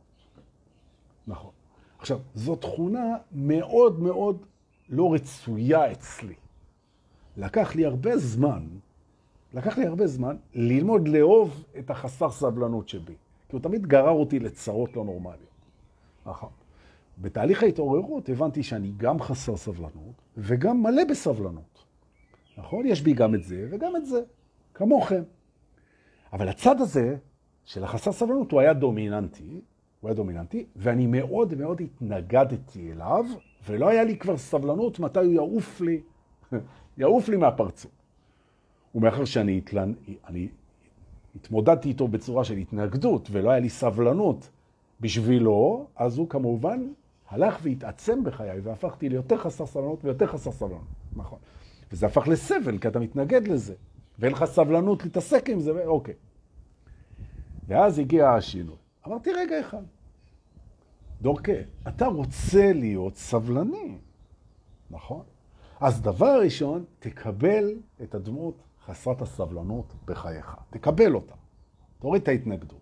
[1.28, 1.52] נכון.
[2.00, 4.46] עכשיו, זו תכונה מאוד מאוד
[4.90, 6.34] לא רצויה אצלי.
[7.38, 8.68] לקח לי הרבה זמן,
[9.54, 13.16] לקח לי הרבה זמן ללמוד לאהוב את החסר סבלנות שבי.
[13.50, 15.56] כי הוא תמיד גרר אותי לצרות לא נורמליות.
[16.26, 16.50] נכון.
[17.18, 21.75] בתהליך ההתעוררות הבנתי שאני גם חסר סבלנות וגם מלא בסבלנות.
[22.58, 22.86] נכון?
[22.86, 24.22] יש בי גם את זה וגם את זה,
[24.74, 25.24] כמוכם.
[26.34, 27.15] אבל הצד הזה
[27.65, 29.62] של החסר סבלנות הוא היה דומיננטי,
[30.02, 33.26] הוא היה דומיננטי, ואני מאוד מאוד התנגדתי אליו,
[33.68, 36.02] ולא היה לי כבר סבלנות מתי הוא יעוף לי,
[36.98, 37.91] יעוף לי מהפרצוף.
[38.96, 39.94] ומאחר שאני התלנ...
[40.28, 40.48] אני
[41.36, 44.50] התמודדתי איתו בצורה של התנגדות, ולא היה לי סבלנות
[45.02, 46.88] בשבילו, אז הוא כמובן
[47.30, 50.84] הלך והתעצם בחיי, והפכתי ליותר חסר סבלנות ויותר חסר סבלנות.
[51.15, 51.39] נכון.
[51.91, 53.74] וזה הפך לסבל, כי אתה מתנגד לזה,
[54.19, 56.13] ואין לך סבלנות להתעסק עם זה, אוקיי.
[57.67, 58.76] ואז הגיע השינוי.
[59.08, 59.84] אמרתי, רגע אחד,
[61.21, 61.52] דורקה,
[61.88, 63.98] אתה רוצה להיות סבלני,
[64.91, 65.24] נכון?
[65.80, 70.56] אז דבר ראשון, תקבל את הדמות חסרת הסבלנות בחייך.
[70.69, 71.34] תקבל אותה.
[72.00, 72.80] תוריד את ההתנגדות.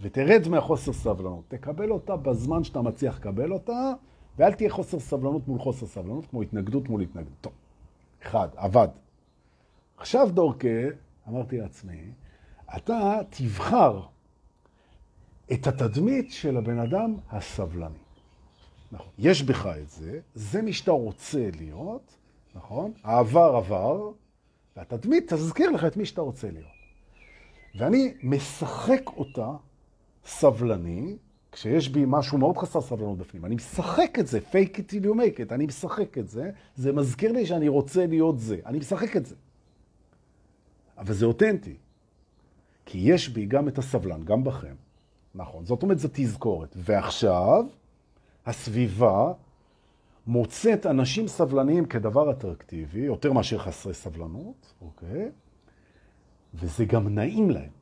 [0.00, 1.44] ותרד מהחוסר סבלנות.
[1.48, 3.92] תקבל אותה בזמן שאתה מצליח לקבל אותה,
[4.38, 7.36] ואל תהיה חוסר סבלנות מול חוסר סבלנות, כמו התנגדות מול התנגדות.
[7.40, 7.52] טוב,
[8.22, 8.88] אחד, עבד.
[9.96, 10.68] עכשיו דורקה,
[11.28, 12.12] אמרתי לעצמי,
[12.76, 14.02] אתה תבחר
[15.52, 17.98] את התדמית של הבן אדם הסבלני.
[18.92, 19.12] נכון.
[19.18, 22.16] יש בך את זה, זה מי שאתה רוצה להיות,
[22.54, 22.92] נכון?
[23.04, 24.10] העבר עבר,
[24.76, 26.66] והתדמית תזכיר לך את מי שאתה רוצה להיות.
[27.74, 29.50] ואני משחק אותה
[30.24, 31.16] סבלני,
[31.52, 33.44] כשיש בי משהו מאוד חסר סבלנות בפנים.
[33.44, 36.92] אני משחק את זה, fake it till you make it, אני משחק את זה, זה
[36.92, 38.56] מזכיר לי שאני רוצה להיות זה.
[38.66, 39.34] אני משחק את זה.
[40.98, 41.74] אבל זה אותנטי.
[42.86, 44.74] כי יש בי גם את הסבלן, גם בכם.
[45.34, 46.76] נכון, זאת אומרת, זו תזכורת.
[46.76, 47.64] ועכשיו,
[48.46, 49.32] הסביבה
[50.26, 55.30] מוצאת אנשים סבלניים כדבר אטרקטיבי, יותר מאשר חסרי סבלנות, אוקיי?
[56.54, 57.81] וזה גם נעים להם.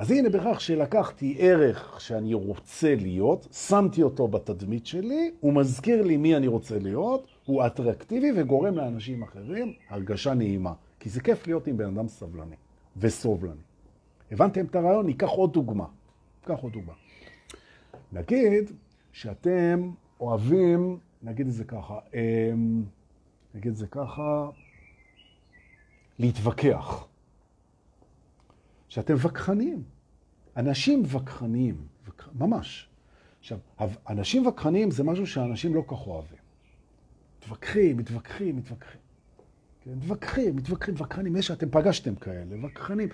[0.00, 6.16] אז הנה בכך שלקחתי ערך שאני רוצה להיות, שמתי אותו בתדמית שלי, הוא מזכיר לי
[6.16, 10.72] מי אני רוצה להיות, הוא אטרקטיבי וגורם לאנשים אחרים הרגשה נעימה.
[11.00, 12.56] כי זה כיף להיות עם בן אדם סבלני
[12.96, 13.60] וסובלני.
[14.30, 15.06] הבנתם את הרעיון?
[15.06, 15.86] ניקח עוד דוגמה.
[16.40, 16.92] ניקח עוד דוגמה.
[18.12, 18.70] נגיד
[19.12, 22.82] שאתם אוהבים, נגיד את זה ככה, אמ,
[23.54, 24.48] נגיד את זה ככה,
[26.18, 27.09] להתווכח.
[28.90, 29.82] שאתם וכחנים.
[30.56, 31.86] אנשים וכחניים,
[32.34, 32.88] ממש.
[33.40, 33.58] עכשיו,
[34.08, 36.38] אנשים וכחניים זה משהו שאנשים לא כך אוהבים.
[37.38, 39.00] מתווכחים, מתווכחים, מתווכחים.
[39.80, 41.36] כן, מתווכחים, מתווכחים, וכחנים.
[41.36, 43.08] יש, אתם פגשתם כאלה, וכחנים.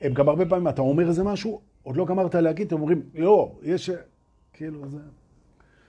[0.00, 3.58] הם גם הרבה פעמים, אתה אומר איזה משהו, עוד לא גמרת להגיד, אתם אומרים, לא,
[3.62, 3.90] יש...
[4.52, 4.98] כאילו, זה...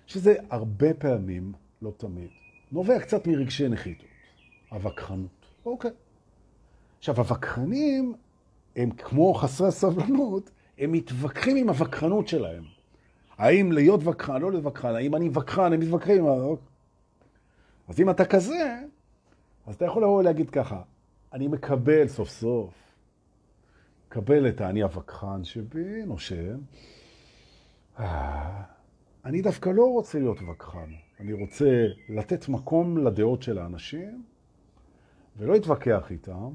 [0.08, 2.30] שזה הרבה פעמים, לא תמיד,
[2.72, 4.08] נובע קצת מרגשי נחיתות,
[4.70, 5.46] הווכחנות.
[5.66, 5.92] אוקיי.
[7.00, 8.14] עכשיו, הווכחנים
[8.80, 12.64] הם כמו חסרי סבלנות, הם מתווכחים עם הווכחנות שלהם.
[13.38, 16.26] האם להיות וכחן, לא להיות וכחן, האם אני וכחן, הם מתווכחים.
[16.26, 16.66] אוקיי.
[17.88, 18.80] אז אם אתה כזה,
[19.68, 20.82] אז אתה יכול לבוא ולהגיד ככה,
[21.34, 22.74] אני מקבל סוף סוף,
[24.08, 26.58] מקבל את האני הווכחן שבי, נושם.
[28.00, 28.62] אה,
[29.26, 34.24] אני דווקא לא רוצה להיות וכחן, אני רוצה לתת מקום לדעות של האנשים,
[35.38, 36.50] ולא להתווכח איתם,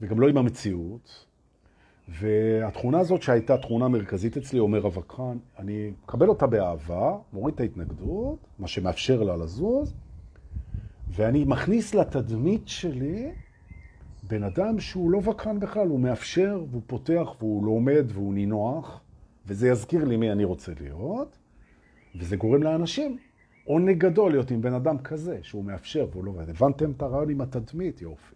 [0.00, 1.26] וגם לא עם המציאות.
[2.08, 8.38] והתכונה הזאת שהייתה תכונה מרכזית אצלי, אומר הווכחן, אני מקבל אותה באהבה, מוריד את ההתנגדות,
[8.58, 9.94] מה שמאפשר לה לזוז,
[11.08, 13.32] ואני מכניס לתדמית שלי
[14.28, 19.00] בן אדם שהוא לא וכחן בכלל, הוא מאפשר והוא פותח והוא לומד והוא נינוח,
[19.46, 21.38] וזה יזכיר לי מי אני רוצה להיות,
[22.14, 23.18] וזה גורם לאנשים
[23.64, 26.32] עונג גדול להיות עם בן אדם כזה, שהוא מאפשר והוא לא...
[26.48, 28.02] הבנתם את הרעיון עם התדמית?
[28.02, 28.34] יופי.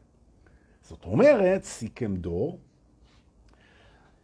[0.83, 2.59] זאת אומרת, סיכם דור,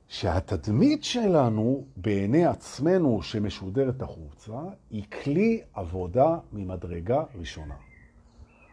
[0.08, 4.58] שהתדמית שלנו בעיני עצמנו שמשודרת החוצה,
[4.90, 7.74] היא כלי עבודה ממדרגה ראשונה.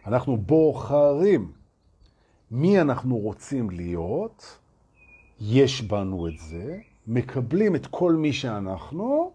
[0.08, 1.52] אנחנו בוחרים
[2.52, 4.60] מי אנחנו רוצים להיות,
[5.39, 9.32] יש בנו את זה, מקבלים את כל מי שאנחנו,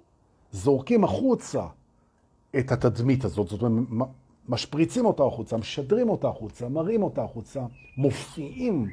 [0.52, 1.66] זורקים החוצה
[2.58, 4.08] את התדמית הזאת, זאת אומרת,
[4.48, 7.60] משפריצים אותה החוצה, משדרים אותה החוצה, מראים אותה החוצה,
[7.96, 8.88] מופיעים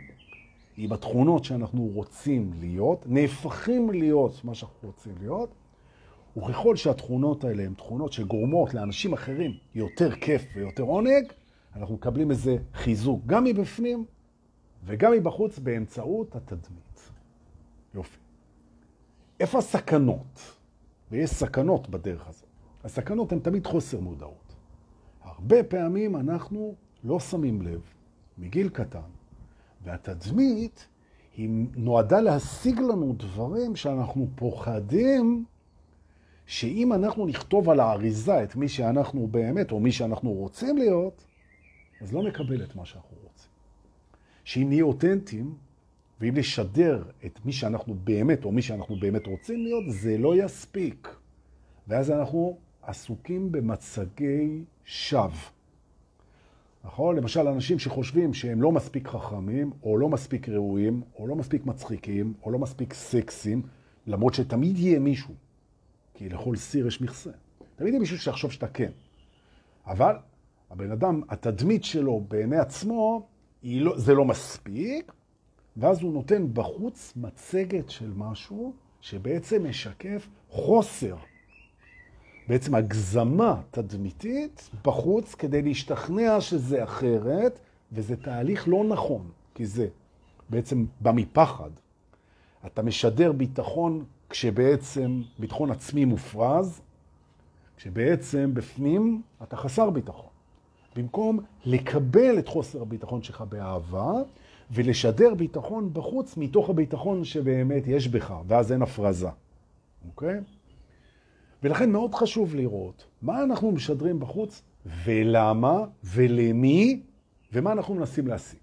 [0.77, 5.49] עם התכונות שאנחנו רוצים להיות, נהפכים להיות מה שאנחנו רוצים להיות,
[6.37, 11.33] וככל שהתכונות האלה הן תכונות שגורמות לאנשים אחרים יותר כיף ויותר עונג,
[11.75, 14.05] אנחנו מקבלים איזה חיזוק, גם מבפנים
[14.85, 17.11] וגם מבחוץ, באמצעות התדמית.
[17.93, 18.17] יופי.
[19.39, 20.55] איפה הסכנות?
[21.11, 22.45] ויש סכנות בדרך הזאת.
[22.83, 24.55] הסכנות הן תמיד חוסר מודעות.
[25.23, 27.81] הרבה פעמים אנחנו לא שמים לב
[28.37, 29.09] מגיל קטן,
[29.85, 30.87] והתדמית
[31.37, 35.45] היא נועדה להשיג לנו דברים שאנחנו פוחדים
[36.45, 41.25] שאם אנחנו נכתוב על האריזה את מי שאנחנו באמת, או מי שאנחנו רוצים להיות,
[42.01, 43.49] אז לא נקבל את מה שאנחנו רוצים.
[44.43, 45.55] שאם נהיה אותנטיים,
[46.21, 51.15] ואם נשדר את מי שאנחנו באמת, או מי שאנחנו באמת רוצים להיות, זה לא יספיק.
[51.87, 55.54] ואז אנחנו עסוקים במצגי שווא.
[56.85, 57.15] נכון?
[57.15, 62.33] למשל, אנשים שחושבים שהם לא מספיק חכמים, או לא מספיק ראויים, או לא מספיק מצחיקים,
[62.43, 63.61] או לא מספיק סקסים,
[64.07, 65.33] למרות שתמיד יהיה מישהו,
[66.13, 67.29] כי לכל סיר יש מכסה.
[67.75, 68.91] תמיד יהיה מישהו שיחשוב שאתה כן.
[69.87, 70.15] אבל
[70.71, 73.27] הבן אדם, התדמית שלו בעיני עצמו,
[73.63, 75.11] לא, זה לא מספיק,
[75.77, 81.15] ואז הוא נותן בחוץ מצגת של משהו שבעצם משקף חוסר.
[82.47, 87.59] בעצם הגזמה תדמיתית בחוץ כדי להשתכנע שזה אחרת,
[87.91, 89.87] וזה תהליך לא נכון, כי זה
[90.49, 91.69] בעצם בא מפחד.
[92.65, 96.81] אתה משדר ביטחון כשבעצם ביטחון עצמי מופרז,
[97.77, 100.29] כשבעצם בפנים אתה חסר ביטחון.
[100.95, 104.13] במקום לקבל את חוסר הביטחון שלך באהבה,
[104.71, 109.29] ולשדר ביטחון בחוץ מתוך הביטחון שבאמת יש בך, ואז אין הפרזה.
[110.07, 110.39] אוקיי?
[111.63, 114.61] ולכן מאוד חשוב לראות מה אנחנו משדרים בחוץ,
[115.05, 117.01] ולמה, ולמי,
[117.53, 118.59] ומה אנחנו מנסים להשיג.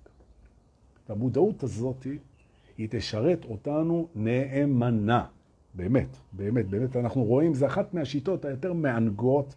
[1.09, 2.07] והמודעות הזאת
[2.79, 5.25] היא תשרת אותנו נאמנה.
[5.75, 9.55] באמת, באמת, באמת, אנחנו רואים, זה אחת מהשיטות היותר מענגות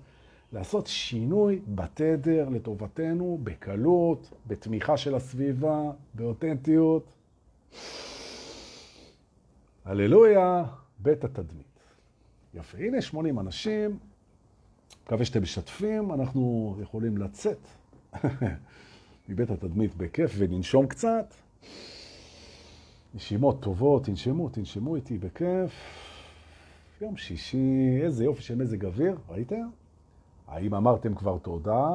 [0.53, 7.13] לעשות שינוי בתדר לטובתנו, בקלות, בתמיכה של הסביבה, באותנטיות.
[9.85, 10.63] הללויה,
[10.99, 11.74] בית התדמית.
[12.55, 13.99] יפה, הנה 80 אנשים
[15.03, 17.67] מקווה שאתם משתפים, אנחנו יכולים לצאת
[19.29, 21.33] מבית התדמית בכיף ולנשום קצת.
[23.15, 25.71] נשימות טובות, תנשמו, תנשמו איתי בכיף.
[27.01, 29.67] יום שישי, איזה יופי של מזג אוויר, ראיתם?
[30.47, 31.87] האם אמרתם כבר תודה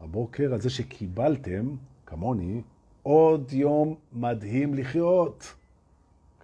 [0.00, 2.60] הבוקר על זה שקיבלתם, כמוני,
[3.02, 5.54] עוד יום מדהים לחיות?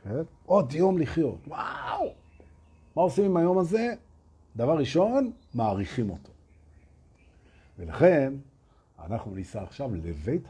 [0.05, 0.23] כן?
[0.47, 1.39] עוד יום לחיות.
[1.49, 2.20] וואו!
[3.01, 3.95] מה עושים עם היום הזה?
[4.57, 6.31] דבר ראשון, מעריכים אותו.
[7.79, 8.33] ולכן,
[9.07, 10.43] אנחנו ניסע עכשיו לבית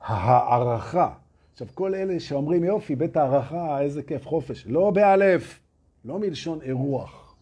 [0.00, 1.14] הערכה.
[1.52, 4.66] עכשיו, כל אלה שאומרים, יופי, בית הערכה, איזה כיף, חופש.
[4.66, 5.60] לא באלף,
[6.04, 7.34] לא מלשון אירוח.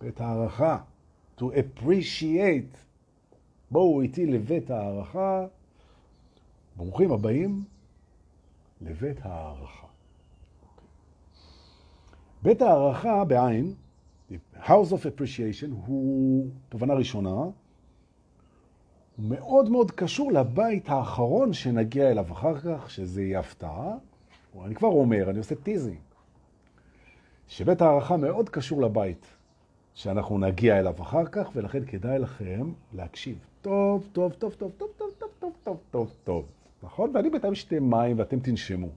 [0.00, 0.78] בית הערכה,
[1.38, 2.76] to appreciate.
[3.70, 5.46] בואו איתי לבית הערכה.
[6.76, 7.64] ברוכים הבאים
[8.80, 9.89] לבית הערכה.
[12.42, 13.74] בית הערכה בעין,
[14.62, 17.52] House of Appreciation, הוא תובנה ראשונה, הוא
[19.28, 23.94] מאוד מאוד קשור לבית האחרון שנגיע אליו אחר כך, שזה יהיה הפתעה.
[24.64, 25.98] אני כבר אומר, אני עושה teasing,
[27.48, 29.26] שבית הערכה מאוד קשור לבית
[29.94, 35.10] שאנחנו נגיע אליו אחר כך, ולכן כדאי לכם להקשיב טוב, טוב, טוב, טוב, טוב, טוב,
[35.18, 36.46] טוב, טוב, טוב, טוב, טוב.
[36.82, 37.10] נכון?
[37.14, 38.88] ואני בינתיים שתי מים ואתם תנשמו.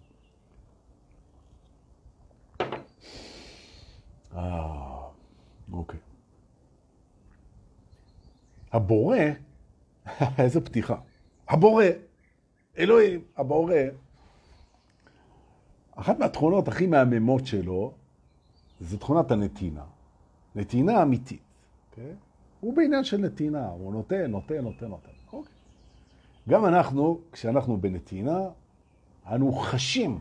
[4.35, 5.09] אה,
[5.73, 5.99] אוקיי.
[8.71, 9.17] הבורא,
[10.39, 10.95] איזה פתיחה.
[11.49, 11.85] הבורא,
[12.77, 13.75] אלוהים, הבורא,
[15.95, 17.93] אחת מהתכונות הכי מהממות שלו,
[18.79, 19.83] זה תכונת הנתינה.
[20.55, 21.39] נתינה אמיתית.
[21.39, 21.91] Okay?
[21.91, 22.15] אוקיי?
[22.59, 25.09] הוא בעניין של נתינה, הוא נותן, נותן, נותן, נותן.
[25.09, 25.33] Okay.
[25.33, 25.53] אוקיי.
[26.49, 28.39] גם אנחנו, כשאנחנו בנתינה,
[29.27, 30.19] אנו חשים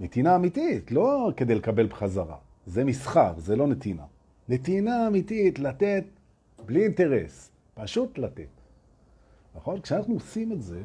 [0.00, 2.36] נתינה אמיתית, לא כדי לקבל בחזרה.
[2.70, 4.04] זה מסחר, זה לא נתינה.
[4.48, 6.04] נתינה אמיתית, לתת
[6.66, 8.48] בלי אינטרס, פשוט לתת.
[9.54, 9.80] נכון?
[9.80, 10.82] כשאנחנו עושים את זה,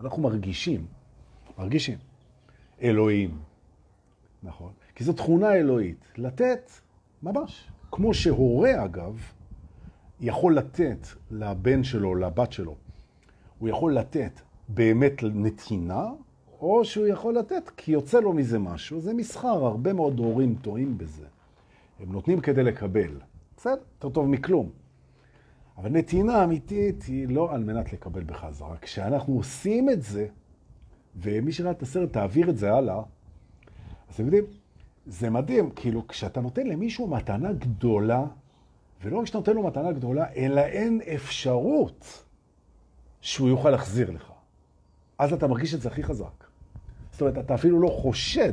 [0.00, 0.86] אנחנו מרגישים,
[1.58, 1.98] מרגישים,
[2.82, 3.38] אלוהים.
[4.42, 4.72] נכון?
[4.94, 6.70] כי זו תכונה אלוהית, לתת
[7.22, 7.68] ממש.
[7.90, 9.20] כמו שהורה, אגב,
[10.20, 12.76] יכול לתת לבן שלו, לבת שלו,
[13.58, 16.06] הוא יכול לתת באמת נתינה,
[16.62, 19.00] או שהוא יכול לתת כי יוצא לו מזה משהו.
[19.00, 21.26] זה מסחר, הרבה מאוד הורים טועים בזה.
[22.00, 23.20] הם נותנים כדי לקבל.
[23.56, 24.70] בסדר, יותר טוב מכלום.
[25.78, 28.76] אבל נתינה אמיתית היא לא על מנת לקבל בחזרה.
[28.80, 30.26] כשאנחנו עושים את זה,
[31.16, 33.02] ומי שראה את הסרט, תעביר את זה הלאה,
[34.08, 34.44] אז אתם יודעים,
[35.06, 38.24] זה מדהים, כאילו, כשאתה נותן למישהו מתנה גדולה,
[39.02, 42.24] ולא רק שאתה נותן לו מתנה גדולה, אלא אין אפשרות
[43.20, 44.32] שהוא יוכל להחזיר לך.
[45.18, 46.51] אז אתה מרגיש את זה הכי חזק.
[47.22, 48.52] אומרת, אתה אפילו לא חושד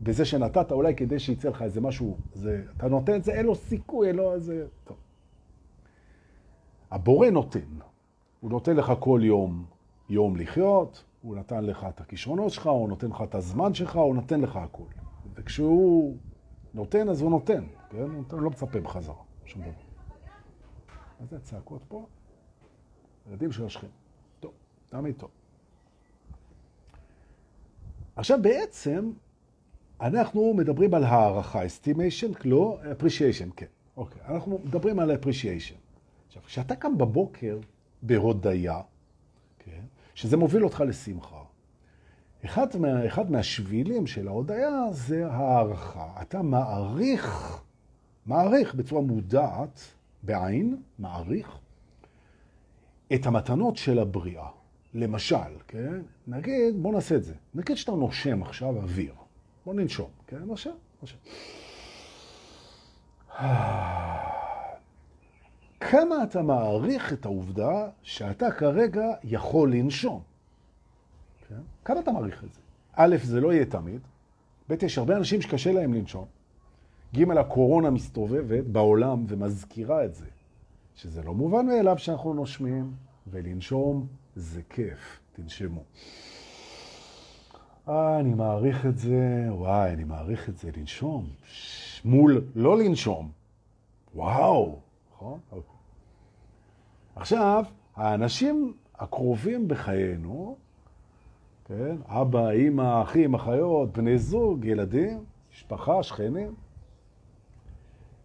[0.00, 3.54] בזה שנתת אולי כדי שיצא לך איזה משהו, זה, אתה נותן את זה, אין לו
[3.54, 4.66] סיכוי, אין לו איזה...
[4.84, 4.96] טוב.
[6.90, 7.78] הבורא נותן.
[8.40, 9.64] הוא נותן לך כל יום
[10.08, 14.14] יום לחיות, הוא נתן לך את הכישרונות שלך, הוא נותן לך את הזמן שלך, הוא
[14.14, 14.84] נותן לך הכל.
[15.34, 16.16] וכשהוא
[16.74, 18.10] נותן, אז הוא נותן, כן?
[18.30, 19.14] הוא לא מצפה בחזרה,
[19.44, 19.70] שום דבר.
[21.20, 22.06] מה זה הצעקות פה?
[23.28, 23.86] ילדים של השכם.
[24.40, 24.52] טוב,
[24.88, 25.30] תמיד טוב.
[28.18, 29.10] עכשיו בעצם
[30.00, 33.66] אנחנו מדברים על הערכה, estimation, לא, appreciation, כן.
[33.96, 35.78] אוקיי, אנחנו מדברים על appreciation.
[36.26, 37.58] עכשיו, כשאתה קם בבוקר
[38.02, 38.80] בהודיה,
[39.58, 39.80] כן,
[40.14, 41.42] שזה מוביל אותך לשמחה,
[42.44, 46.22] אחד, מה, אחד מהשבילים של ההודיה זה הערכה.
[46.22, 47.60] אתה מעריך,
[48.26, 49.80] מעריך בצורה מודעת,
[50.22, 51.58] בעין, מעריך,
[53.14, 54.48] את המתנות של הבריאה.
[54.94, 56.00] למשל, כן?
[56.28, 57.34] נגיד, בוא נעשה את זה.
[57.54, 59.14] נגיד שאתה נושם עכשיו אוויר.
[59.66, 60.38] בוא ננשום, כן?
[60.38, 60.70] נושם,
[61.02, 61.16] נושם.
[65.80, 70.22] כמה אתה מעריך את העובדה שאתה כרגע יכול לנשום?
[71.48, 71.60] כן?
[71.84, 72.60] כמה אתה מעריך את זה?
[72.92, 74.00] א', זה לא יהיה תמיד.
[74.68, 76.26] ב', יש הרבה אנשים שקשה להם לנשום.
[77.14, 80.26] ג', הקורונה מסתובבת בעולם ומזכירה את זה,
[80.94, 82.92] שזה לא מובן מאליו שאנחנו נושמים,
[83.26, 85.82] ולנשום זה כיף, תנשמו.
[87.88, 91.28] אה, אני מעריך את זה, וואי, אני מעריך את זה, לנשום.
[92.04, 93.30] מול לא לנשום.
[94.14, 94.80] וואו,
[95.12, 95.40] נכון?
[95.52, 95.76] אוקיי.
[97.16, 97.64] עכשיו,
[97.96, 100.56] האנשים הקרובים בחיינו,
[101.64, 101.96] כן?
[102.06, 106.54] אבא, אמא, אחים, אחיות, בני זוג, ילדים, משפחה, שכנים,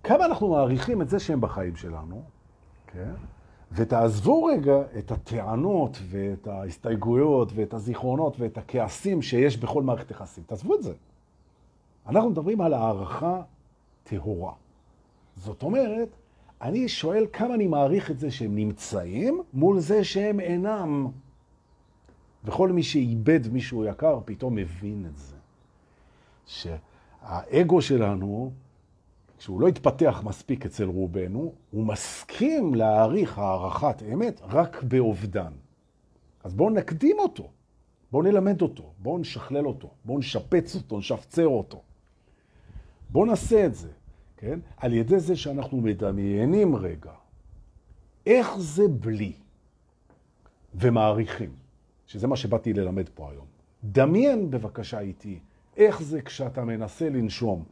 [0.03, 2.23] כמה אנחנו מעריכים את זה שהם בחיים שלנו,
[2.87, 3.13] כן?
[3.75, 10.43] ותעזבו רגע את הטענות ואת ההסתייגויות ואת הזיכרונות ואת הכעסים שיש בכל מערכת יחסים.
[10.47, 10.93] תעזבו את זה.
[12.07, 13.41] אנחנו מדברים על הערכה
[14.03, 14.53] טהורה.
[15.35, 16.09] זאת אומרת,
[16.61, 21.07] אני שואל כמה אני מעריך את זה שהם נמצאים מול זה שהם אינם.
[22.43, 25.35] וכל מי שאיבד מישהו יקר פתאום מבין את זה.
[26.45, 28.51] שהאגו שלנו,
[29.43, 35.51] כשהוא לא התפתח מספיק אצל רובנו, הוא מסכים להעריך הערכת אמת רק באובדן.
[36.43, 37.49] אז בואו נקדים אותו,
[38.11, 41.81] בואו נלמד אותו, בואו נשכלל אותו, בואו נשפץ אותו, נשפצר אותו.
[43.09, 43.89] בואו נעשה את זה,
[44.37, 44.59] כן?
[44.77, 47.11] על ידי זה שאנחנו מדמיינים רגע
[48.25, 49.33] איך זה בלי
[50.75, 51.51] ומעריכים,
[52.07, 53.45] שזה מה שבאתי ללמד פה היום.
[53.83, 55.39] דמיין בבקשה איתי
[55.77, 57.63] איך זה כשאתה מנסה לנשום,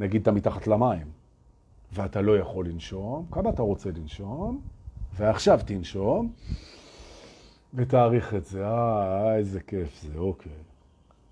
[0.00, 1.06] נגיד אתה מתחת למים,
[1.92, 4.60] ואתה לא יכול לנשום, כמה אתה רוצה לנשום,
[5.16, 6.32] ועכשיו תנשום,
[7.74, 10.52] ותאריך את זה, אה, איזה כיף זה, אוקיי.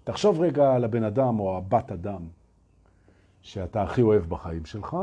[0.05, 2.23] תחשוב רגע על הבן אדם או הבת אדם
[3.43, 4.97] שאתה הכי אוהב בחיים שלך,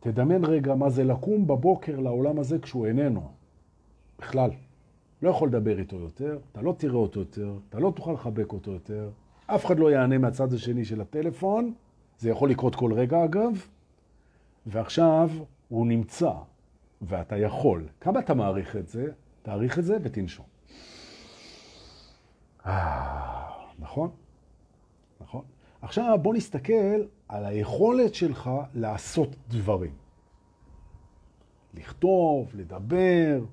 [0.00, 3.30] תדמיין רגע מה זה לקום בבוקר לעולם הזה כשהוא איננו,
[4.18, 4.50] בכלל.
[5.22, 8.70] לא יכול לדבר איתו יותר, אתה לא תראה אותו יותר, אתה לא תוכל לחבק אותו
[8.70, 9.10] יותר,
[9.46, 11.72] אף אחד לא יענה מהצד השני של הטלפון,
[12.18, 13.66] זה יכול לקרות כל רגע אגב,
[14.66, 15.30] ועכשיו
[15.68, 16.32] הוא נמצא,
[17.02, 17.88] ואתה יכול.
[18.00, 19.12] כמה אתה מעריך את זה?
[19.42, 20.46] תעריך את זה ותנשום.
[22.66, 24.10] אה, נכון?
[25.20, 25.44] נכון?
[25.82, 29.92] עכשיו בוא נסתכל על היכולת שלך לעשות דברים.
[31.74, 33.44] לכתוב, לדבר,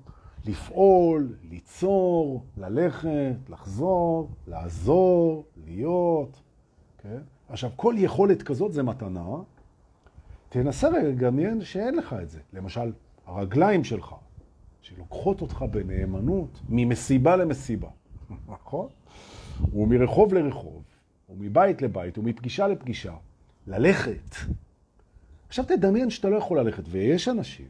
[0.44, 6.42] לפעול, ליצור, ללכת, לחזור, לעזור, להיות.
[6.98, 7.20] כן?
[7.52, 9.36] עכשיו, כל יכולת כזאת זה מתנה.
[10.48, 12.40] תנסה רגע לדמיין שאין לך את זה.
[12.52, 12.92] למשל,
[13.26, 14.14] הרגליים שלך,
[14.80, 17.88] שלוקחות אותך בנאמנות ממסיבה למסיבה,
[18.54, 18.88] נכון?
[19.72, 20.82] ומרחוב לרחוב,
[21.30, 23.14] ומבית לבית, ומפגישה לפגישה,
[23.66, 24.36] ללכת.
[25.48, 27.68] עכשיו תדמיין שאתה לא יכול ללכת, ויש אנשים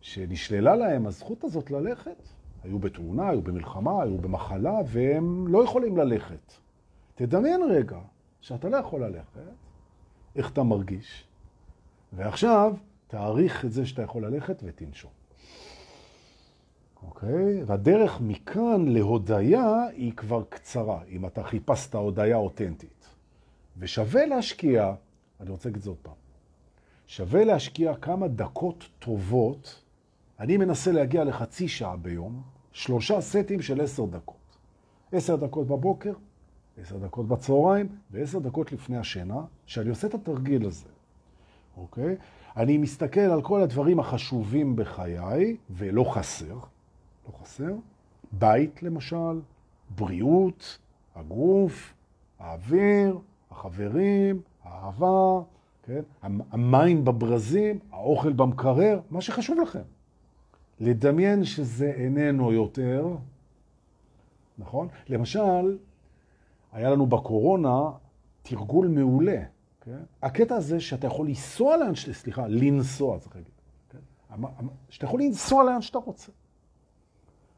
[0.00, 2.28] שנשללה להם הזכות הזאת ללכת.
[2.62, 6.52] היו בתאונה, היו במלחמה, היו במחלה, והם לא יכולים ללכת.
[7.14, 7.98] תדמיין רגע
[8.42, 9.40] שאתה לא יכול ללכת,
[10.36, 11.24] איך אתה מרגיש,
[12.12, 12.74] ועכשיו
[13.06, 15.10] תעריך את זה שאתה יכול ללכת ותנשום.
[17.02, 17.64] אוקיי?
[17.64, 23.08] והדרך מכאן להודיה היא כבר קצרה, אם אתה חיפשת הודיה אותנטית.
[23.78, 24.94] ושווה להשקיע,
[25.40, 26.14] אני רוצה להגיד את זה עוד פעם,
[27.06, 29.82] שווה להשקיע כמה דקות טובות
[30.42, 34.36] אני מנסה להגיע לחצי שעה ביום, שלושה סטים של עשר דקות.
[35.12, 36.12] עשר דקות בבוקר,
[36.80, 40.88] עשר דקות בצהריים ועשר דקות לפני השינה, שאני עושה את התרגיל הזה,
[41.76, 42.16] אוקיי?
[42.56, 46.54] אני מסתכל על כל הדברים החשובים בחיי, ולא חסר,
[47.26, 47.74] לא חסר.
[48.32, 49.40] בית למשל,
[49.96, 50.78] בריאות,
[51.14, 51.94] הגוף,
[52.38, 53.18] האוויר,
[53.50, 55.40] החברים, האהבה,
[55.82, 56.00] כן?
[56.22, 59.82] המים בברזים, האוכל במקרר, מה שחשוב לכם.
[60.80, 63.06] לדמיין שזה איננו יותר,
[64.58, 64.88] נכון?
[65.08, 65.76] למשל,
[66.72, 67.90] היה לנו בקורונה
[68.42, 69.42] תרגול מעולה.
[69.80, 69.98] כן?
[70.22, 73.52] הקטע הזה שאתה יכול לנסוע לאן שאתה, סליחה, לנסוע, צריך להגיד.
[73.90, 73.98] כן?
[74.88, 76.32] שאתה יכול לנסוע לאן שאתה רוצה.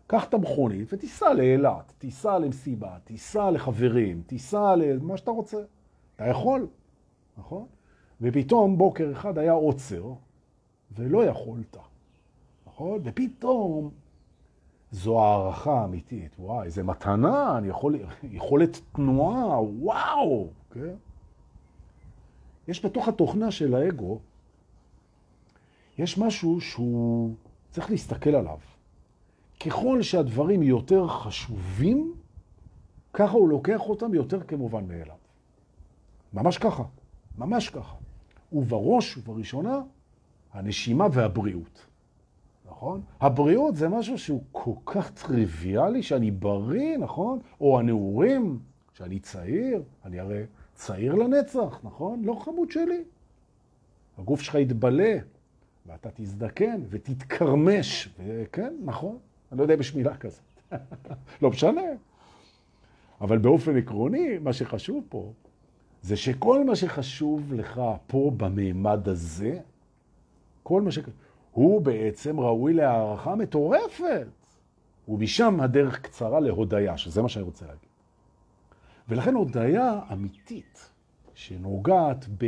[0.06, 5.58] קח את המכונית ותיסע לאילת, תיסע למסיבה, תיסע לחברים, תיסע למה שאתה רוצה.
[6.16, 6.66] אתה יכול,
[7.38, 7.66] נכון?
[8.20, 10.12] ופתאום בוקר אחד היה עוצר,
[10.96, 11.76] ולא יכולת.
[12.66, 13.00] נכון?
[13.04, 13.90] ופתאום
[14.95, 16.32] זו הערכה אמיתית.
[16.38, 20.95] וואי, זה מתנה, אני יכול, יכולת תנועה, וואו, כן?
[22.68, 24.18] יש בתוך התוכנה של האגו,
[25.99, 27.34] יש משהו שהוא
[27.70, 28.59] צריך להסתכל עליו.
[29.61, 32.14] ככל שהדברים יותר חשובים,
[33.12, 35.16] ככה הוא לוקח אותם יותר כמובן מאליו.
[36.34, 36.82] ממש ככה,
[37.38, 37.97] ממש ככה.
[38.53, 39.80] ובראש ובראשונה,
[40.53, 41.86] הנשימה והבריאות.
[42.75, 43.01] נכון?
[43.20, 47.39] הבריאות זה משהו שהוא כל כך טריוויאלי, שאני בריא, נכון?
[47.61, 48.59] או הנעורים,
[48.93, 50.43] שאני צעיר, אני הרי
[50.75, 52.22] צעיר לנצח, נכון?
[52.25, 53.05] לא חמוד שלי.
[54.18, 55.16] הגוף שלך יתבלה,
[55.87, 59.18] ואתה תזדקן ותתקרמש, וכן, נכון,
[59.53, 60.43] אני לא יודע אם יש מילה כזאת.
[61.43, 61.83] לא משנה.
[63.20, 65.33] אבל באופן עקרוני, מה שחשוב פה,
[66.03, 69.59] זה שכל מה שחשוב לך פה במימד הזה,
[70.62, 71.14] כל מה שחשוב,
[71.55, 74.26] הוא בעצם ראוי להערכה מטורפת.
[75.09, 77.88] ומשם הדרך קצרה להודיה, שזה מה שאני רוצה להגיד.
[79.09, 80.90] ולכן הודיה אמיתית,
[81.34, 82.46] שנוגעת ב...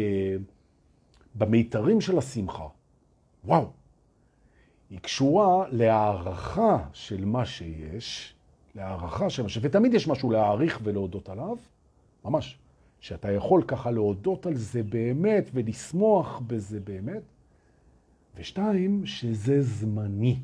[1.35, 2.67] במיתרים של השמחה,
[3.45, 3.71] וואו,
[4.91, 8.35] היא קשורה להערכה של מה שיש,
[8.75, 9.59] להערכה של מה ש...
[9.63, 11.57] ותמיד יש משהו להעריך ולהודות עליו,
[12.25, 12.59] ממש,
[13.01, 17.23] שאתה יכול ככה להודות על זה באמת ולשמוח בזה באמת,
[18.37, 20.37] ושתיים, שזה זמני.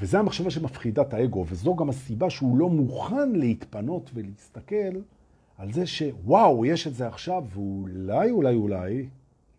[0.00, 5.00] וזו המחשבה שמפחידה את האגו, וזו גם הסיבה שהוא לא מוכן להתפנות ולהסתכל
[5.58, 9.08] על זה שוואו, יש את זה עכשיו, ואולי, אולי, אולי,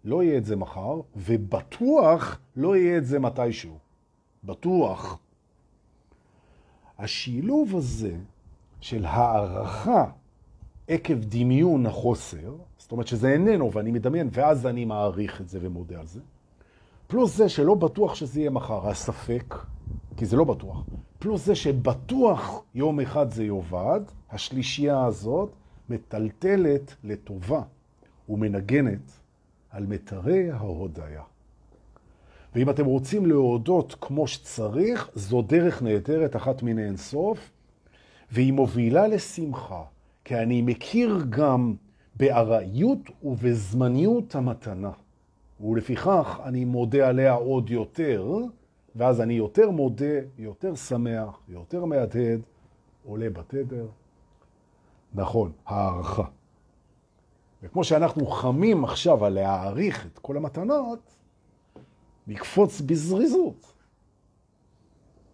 [0.05, 3.77] לא יהיה את זה מחר, ובטוח לא יהיה את זה מתישהו.
[4.43, 5.19] בטוח.
[6.99, 8.15] השילוב הזה
[8.81, 10.05] של הערכה
[10.87, 15.99] עקב דמיון החוסר, זאת אומרת שזה איננו ואני מדמיין, ואז אני מעריך את זה ומודה
[15.99, 16.19] על זה,
[17.07, 19.55] פלוס זה שלא בטוח שזה יהיה מחר, הספק,
[20.17, 20.83] כי זה לא בטוח,
[21.19, 25.49] פלוס זה שבטוח יום אחד זה יובד, השלישייה הזאת
[25.89, 27.61] מטלטלת לטובה
[28.29, 29.11] ומנגנת
[29.69, 31.21] על מטרי ההודיה.
[32.55, 37.51] ואם אתם רוצים להודות כמו שצריך, זו דרך נהדרת, אחת מן האינסוף,
[38.31, 39.83] והיא מובילה לשמחה,
[40.25, 41.75] כי אני מכיר גם
[42.15, 44.91] בארעיות ובזמניות המתנה.
[45.61, 48.35] ולפיכך אני מודה עליה עוד יותר,
[48.95, 52.41] ואז אני יותר מודה, יותר שמח, יותר מהדהד,
[53.05, 53.85] עולה בתדר.
[55.13, 56.23] נכון, הערכה.
[57.63, 60.99] וכמו שאנחנו חמים עכשיו על להעריך את כל המתנות,
[62.27, 63.73] נקפוץ בזריזות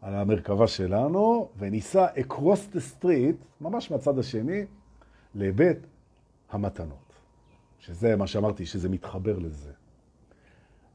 [0.01, 4.65] על המרכבה שלנו וניסע across the street, ממש מהצד השני,
[5.35, 5.77] לבית
[6.49, 7.09] המתנות.
[7.79, 9.71] שזה מה שאמרתי, שזה מתחבר לזה.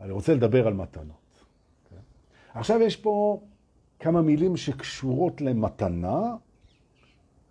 [0.00, 1.44] אני רוצה לדבר על מתנות.
[1.90, 2.58] Okay?
[2.58, 3.40] עכשיו יש פה
[3.98, 6.36] כמה מילים שקשורות למתנה,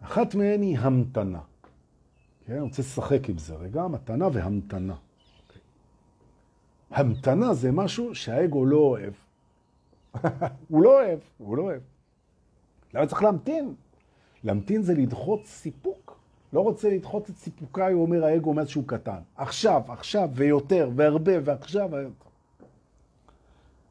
[0.02, 1.42] אחת מהן היא המתנה.
[2.46, 2.54] כן?
[2.54, 4.94] אני רוצה לשחק עם זה רגע, מתנה והמתנה.
[4.94, 5.58] Okay.
[6.92, 9.14] המתנה זה משהו שהאגו לא אוהב.
[10.70, 11.82] הוא לא אוהב, הוא לא אוהב.
[12.94, 13.76] למה צריך להמתין?
[14.44, 16.03] להמתין זה לדחות סיפוק.
[16.54, 19.20] לא רוצה לדחות את סיפוקיי, הוא אומר האגו מאז שהוא קטן.
[19.36, 21.90] עכשיו, עכשיו, ויותר, והרבה, ועכשיו.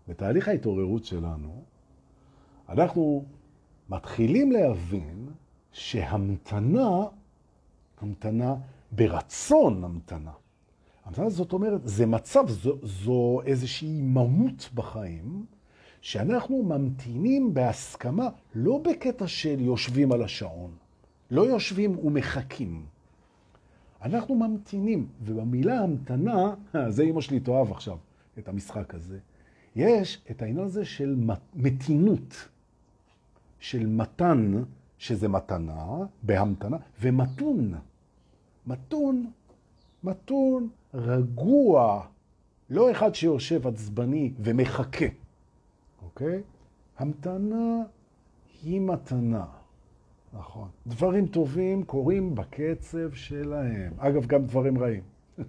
[0.08, 1.62] בתהליך ההתעוררות שלנו,
[2.68, 3.24] אנחנו
[3.88, 5.26] מתחילים להבין
[5.72, 7.04] שהמתנה,
[8.00, 8.54] המתנה
[8.92, 10.32] ברצון המתנה.
[11.04, 15.46] המתנה זאת אומרת, זה מצב, זו, זו איזושהי מהות בחיים,
[16.00, 20.70] שאנחנו ממתינים בהסכמה, לא בקטע של יושבים על השעון,
[21.32, 22.84] לא יושבים ומחכים.
[24.02, 26.54] אנחנו ממתינים, ובמילה המתנה,
[26.88, 27.98] זה אמא שלי תאהב עכשיו,
[28.38, 29.18] את המשחק הזה,
[29.76, 31.16] יש את העניין הזה של
[31.54, 32.48] מתינות,
[33.60, 34.62] של מתן,
[34.98, 37.74] שזה מתנה, בהמתנה, ומתון.
[38.66, 39.30] מתון,
[40.04, 42.06] מתון, רגוע,
[42.70, 45.06] לא אחד שיושב עצבני ומחכה,
[46.02, 46.42] אוקיי?
[46.98, 47.82] המתנה
[48.62, 49.46] היא מתנה.
[50.32, 50.68] נכון.
[50.86, 53.92] דברים טובים קורים בקצב שלהם.
[53.98, 55.02] אגב, גם דברים רעים.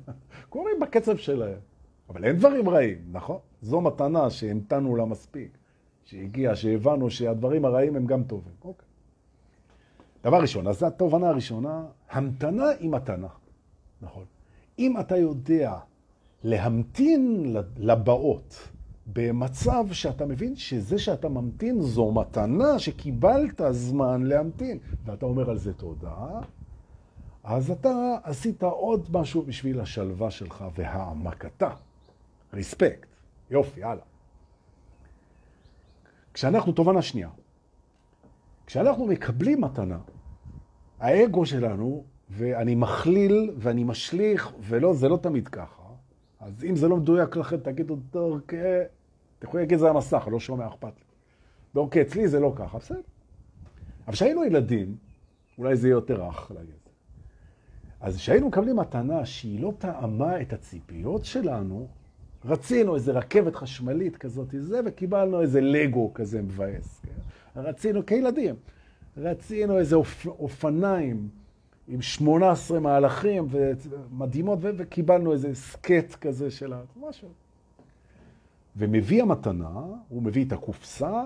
[0.50, 1.60] קורים בקצב שלהם.
[2.10, 3.38] אבל אין דברים רעים, נכון?
[3.62, 5.58] זו מתנה שהמתנו לה מספיק,
[6.04, 8.54] שהגיעה, שהבנו שהדברים הרעים הם גם טובים.
[8.64, 8.88] אוקיי.
[10.24, 13.28] דבר ראשון, אז זו התובנה הראשונה, המתנה היא מתנה.
[14.02, 14.26] נכון.
[14.80, 15.78] אם אתה יודע
[16.44, 18.70] להמתין לבאות
[19.08, 25.74] במצב שאתה מבין שזה שאתה ממתין זו מתנה שקיבלת זמן להמתין, ואתה אומר על זה
[25.74, 26.40] תודה,
[27.44, 31.70] אז אתה עשית עוד משהו בשביל השלווה שלך והעמקתה.
[32.54, 33.08] ריספקט.
[33.50, 34.04] יופי, הלאה.
[36.34, 37.30] כשאנחנו, תובנה שנייה,
[38.66, 39.98] כשאנחנו מקבלים מתנה,
[41.00, 45.83] האגו שלנו, ואני מכליל ואני משליך, ולא, זה לא תמיד ככה.
[46.46, 48.58] אז אם זה לא מדויק לכם, תגידו, דורקה,
[49.40, 51.04] אתם יכולים להגיד זה המסך, לא שומע, אכפת לי.
[51.74, 53.02] דורקה, אצלי זה לא ככה, בסדר.
[54.08, 54.96] אבל כשהיינו ילדים,
[55.58, 56.74] אולי זה יהיה יותר רך להגיד.
[58.02, 61.88] אז כשהיינו מקבלים מתנה שהיא לא טעמה את הציפיות שלנו,
[62.46, 67.02] רצינו איזה רכבת חשמלית כזאת, זה, וקיבלנו איזה לגו כזה מבאס.
[67.04, 67.62] כן?
[67.62, 68.56] רצינו, כילדים,
[69.18, 71.30] רצינו איזה אופ, אופניים
[71.88, 77.30] עם 18 מהלכים ומדהימות, ו, וקיבלנו איזה סקט כזה של משהו.
[78.76, 79.80] ומביא המתנה,
[80.10, 81.24] הוא מביא את הקופסה,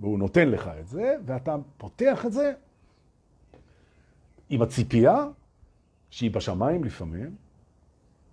[0.00, 2.52] והוא נותן לך את זה, ואתה פותח את זה
[4.50, 5.26] עם הציפייה,
[6.10, 7.36] שהיא בשמיים לפעמים,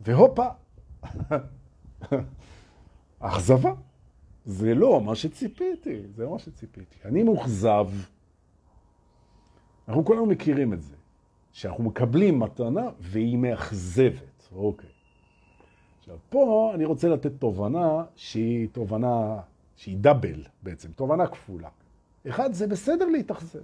[0.01, 0.47] והופה,
[3.19, 3.73] אכזבה.
[4.45, 6.95] זה לא מה שציפיתי, זה מה שציפיתי.
[7.05, 7.88] אני מוכזב.
[9.88, 10.95] אנחנו כולנו מכירים את זה,
[11.52, 14.50] שאנחנו מקבלים מתנה והיא מאכזבת.
[14.56, 14.89] אוקיי.
[16.00, 19.39] עכשיו, פה אני רוצה לתת תובנה שהיא תובנה,
[19.76, 21.70] שהיא דאבל בעצם, תובנה כפולה.
[22.30, 23.64] אחד, זה בסדר להתאכזב.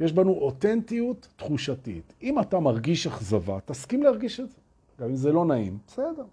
[0.00, 2.12] יש בנו אותנטיות תחושתית.
[2.22, 4.56] אם אתה מרגיש אכזבה, תסכים להרגיש את זה.
[5.00, 6.24] גם אם זה לא נעים, בסדר.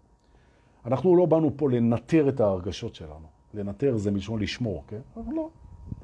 [0.85, 3.27] אנחנו לא באנו פה לנטר את ההרגשות שלנו.
[3.53, 4.99] לנטר זה מלשון לשמור, כן?
[5.17, 5.49] אבל לא,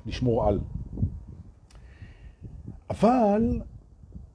[0.06, 0.60] לשמור על.
[2.90, 3.62] אבל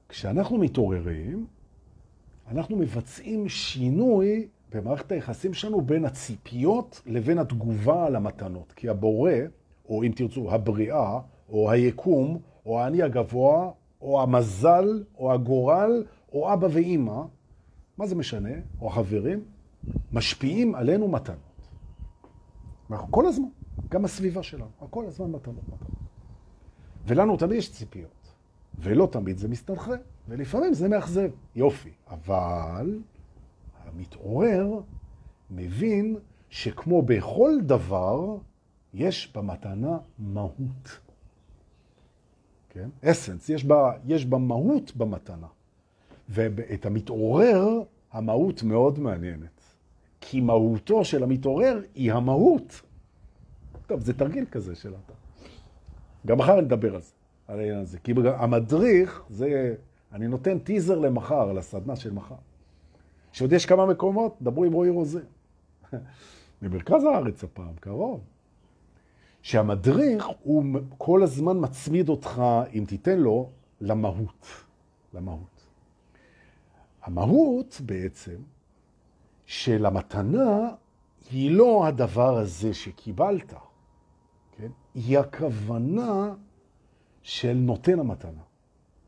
[0.09, 1.47] כשאנחנו מתעוררים,
[2.47, 8.73] אנחנו מבצעים שינוי במערכת היחסים שלנו בין הציפיות לבין התגובה על המתנות.
[8.75, 9.31] כי הבורא,
[9.89, 16.03] או אם תרצו, הבריאה, או היקום, או האני הגבוה, או המזל, או הגורל,
[16.33, 17.21] או אבא ואימא,
[17.97, 18.53] מה זה משנה?
[18.81, 19.43] או החברים,
[20.11, 21.69] משפיעים עלינו מתנות.
[22.91, 23.47] אנחנו כל הזמן,
[23.89, 25.99] גם הסביבה שלנו, כל הזמן מתנות, מתנות.
[27.07, 28.18] ולנו תמיד יש ציפיות,
[28.79, 31.29] ולא תמיד זה מסתנכרן, ולפעמים זה מאכזב.
[31.55, 32.99] יופי, אבל
[33.85, 34.79] המתעורר
[35.51, 36.15] מבין
[36.49, 38.37] שכמו בכל דבר,
[38.93, 40.99] יש במתנה מהות.
[42.69, 42.89] כן?
[43.03, 45.47] אסנס, יש בה, יש בה מהות במתנה.
[46.29, 49.61] ואת המתעורר, המהות מאוד מעניינת.
[50.21, 52.81] כי מהותו של המתעורר היא המהות.
[53.87, 55.13] טוב, זה תרגיל כזה של אתה.
[56.25, 57.11] גם מחר נדבר על זה,
[57.49, 57.99] על העניין הזה.
[57.99, 59.75] כי המדריך, זה,
[60.11, 62.35] אני נותן טיזר למחר, לסדנה של מחר.
[63.31, 65.21] שעוד יש כמה מקומות, דברו עם רועי רוזה.
[66.61, 68.21] במרכז הארץ הפעם, קרוב.
[69.41, 70.63] שהמדריך הוא
[70.97, 72.41] כל הזמן מצמיד אותך,
[72.73, 73.49] אם תיתן לו,
[73.81, 74.45] למהות.
[75.13, 75.65] למהות.
[77.03, 78.35] המהות בעצם
[79.45, 80.69] של המתנה
[81.31, 83.53] היא לא הדבר הזה שקיבלת,
[84.57, 84.69] כן?
[84.95, 86.33] היא הכוונה
[87.29, 88.41] של נותן המתנה.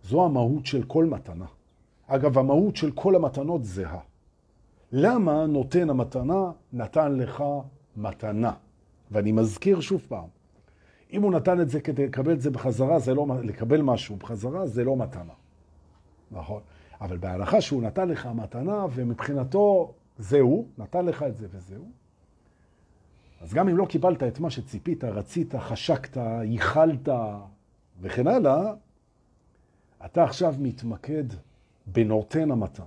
[0.03, 1.45] זו המהות של כל מתנה.
[2.07, 3.99] אגב, המהות של כל המתנות זהה.
[4.91, 7.43] למה נותן המתנה נתן לך
[7.97, 8.53] מתנה?
[9.11, 10.28] ואני מזכיר שוב פעם,
[11.13, 14.67] אם הוא נתן את זה כדי לקבל את זה בחזרה, זה לא, לקבל משהו בחזרה,
[14.67, 15.34] זה לא מתנה.
[16.32, 16.61] נכון?
[17.01, 21.86] אבל בהנחה שהוא נתן לך מתנה, ומבחינתו זהו, נתן לך את זה וזהו,
[23.41, 27.09] אז גם אם לא קיבלת את מה שציפית, רצית, חשקת, ייחלת
[27.99, 28.73] וכן הלאה,
[30.05, 31.23] אתה עכשיו מתמקד
[31.85, 32.85] בנותן המתנה.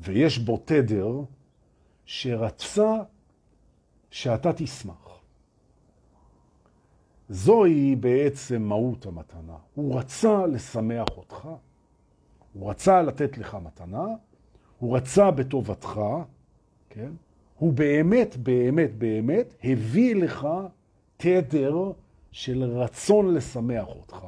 [0.00, 1.20] ויש בו תדר
[2.04, 3.02] שרצה
[4.10, 5.20] שאתה תשמח.
[7.28, 9.56] זוהי בעצם מהות המתנה.
[9.74, 11.48] הוא רצה לשמח אותך,
[12.52, 14.06] הוא רצה לתת לך מתנה,
[14.78, 16.00] הוא רצה בטובתך,
[16.90, 17.12] כן?
[17.58, 20.48] הוא באמת, באמת, באמת הביא לך
[21.16, 21.92] תדר
[22.32, 24.26] של רצון לשמח אותך,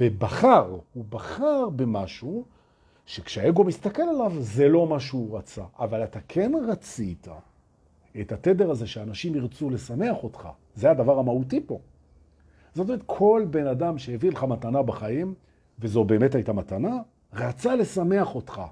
[0.00, 2.44] ובחר, הוא בחר במשהו
[3.06, 7.28] שכשהאגו מסתכל עליו זה לא מה שהוא רצה, אבל אתה כן רצית
[8.20, 11.80] את התדר הזה שאנשים ירצו לשמח אותך, זה הדבר המהותי פה.
[12.74, 15.34] זאת אומרת, כל בן אדם שהביא לך מתנה בחיים,
[15.78, 16.96] וזו באמת הייתה מתנה,
[17.32, 18.62] רצה לשמח אותך.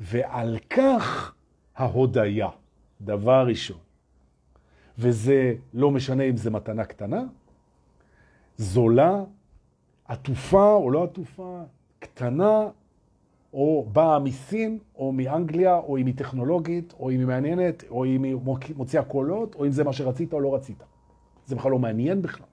[0.00, 1.34] ועל כך
[1.76, 2.48] ההודיה,
[3.00, 3.78] דבר ראשון.
[4.98, 7.22] וזה לא משנה אם זה מתנה קטנה,
[8.60, 9.22] זולה,
[10.04, 11.62] עטופה או לא עטופה,
[11.98, 12.68] קטנה,
[13.52, 18.22] או באה מסין, או מאנגליה, או אם היא טכנולוגית, או אם היא מעניינת, או אם
[18.22, 18.36] היא
[18.76, 20.82] מוציאה קולות, או אם זה מה שרצית או לא רצית.
[21.46, 22.46] זה בכלל לא מעניין בכלל.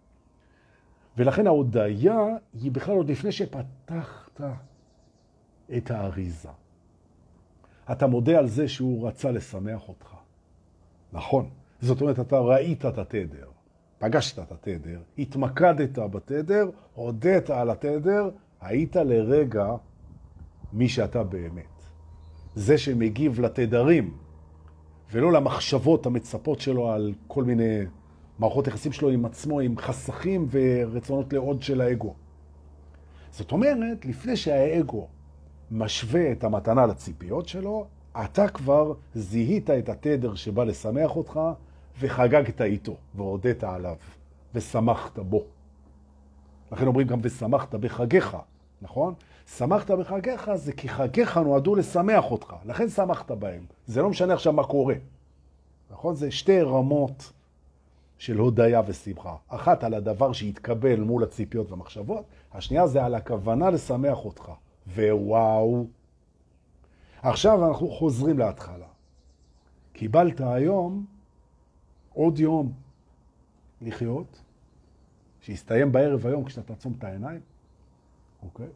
[1.17, 2.19] ולכן ההודיה
[2.61, 4.41] היא בכלל עוד לפני שפתחת
[5.77, 6.49] את האריזה.
[7.91, 10.15] אתה מודה על זה שהוא רצה לשמח אותך.
[11.13, 11.49] נכון.
[11.81, 13.47] זאת אומרת, אתה ראית את התדר,
[13.99, 18.29] פגשת את התדר, התמקדת בתדר, הודית על התדר,
[18.61, 19.75] היית לרגע
[20.73, 21.83] מי שאתה באמת.
[22.55, 24.17] זה שמגיב לתדרים,
[25.11, 27.79] ולא למחשבות המצפות שלו על כל מיני
[28.39, 32.13] מערכות יחסים שלו עם עצמו, עם חסכים ורצונות לעוד של האגו.
[33.31, 35.07] זאת אומרת, לפני שהאגו
[35.71, 37.87] משווה את המתנה לציפיות שלו,
[38.23, 41.39] אתה כבר זיהית את התדר שבא לשמח אותך,
[41.99, 43.95] וחגגת איתו, והודית עליו,
[44.55, 45.43] ושמחת בו.
[46.71, 48.37] לכן אומרים גם ושמחת בחגיך,
[48.81, 49.13] נכון?
[49.57, 53.65] שמחת בחגיך זה כי חגיך נועדו לשמח אותך, לכן שמחת בהם.
[53.85, 54.95] זה לא משנה עכשיו מה קורה.
[55.91, 56.15] נכון?
[56.15, 57.31] זה שתי רמות
[58.17, 59.35] של הודיה ושמחה.
[59.47, 64.51] אחת על הדבר שהתקבל מול הציפיות והמחשבות, השנייה זה על הכוונה לשמח אותך.
[64.95, 65.85] ווואו.
[67.21, 68.85] עכשיו אנחנו חוזרים להתחלה.
[69.93, 71.05] קיבלת היום
[72.17, 72.71] עוד יום
[73.81, 74.41] לחיות,
[75.41, 77.41] שיסתיים בערב היום כשאתה תעצום את העיניים,
[78.43, 78.67] אוקיי?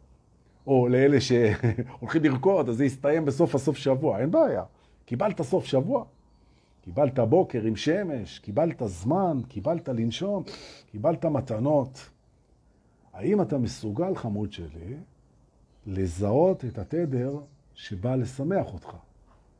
[0.66, 4.64] או לאלה שהולכים לרקוד, אז זה יסתיים בסוף הסוף שבוע, אין בעיה.
[5.04, 6.04] קיבלת סוף שבוע,
[6.82, 10.42] קיבלת בוקר עם שמש, קיבלת זמן, קיבלת לנשום,
[10.90, 12.10] קיבלת מתנות.
[13.12, 14.96] האם אתה מסוגל, חמוד שלי,
[15.86, 17.38] לזהות את התדר
[17.74, 18.96] שבא לשמח אותך?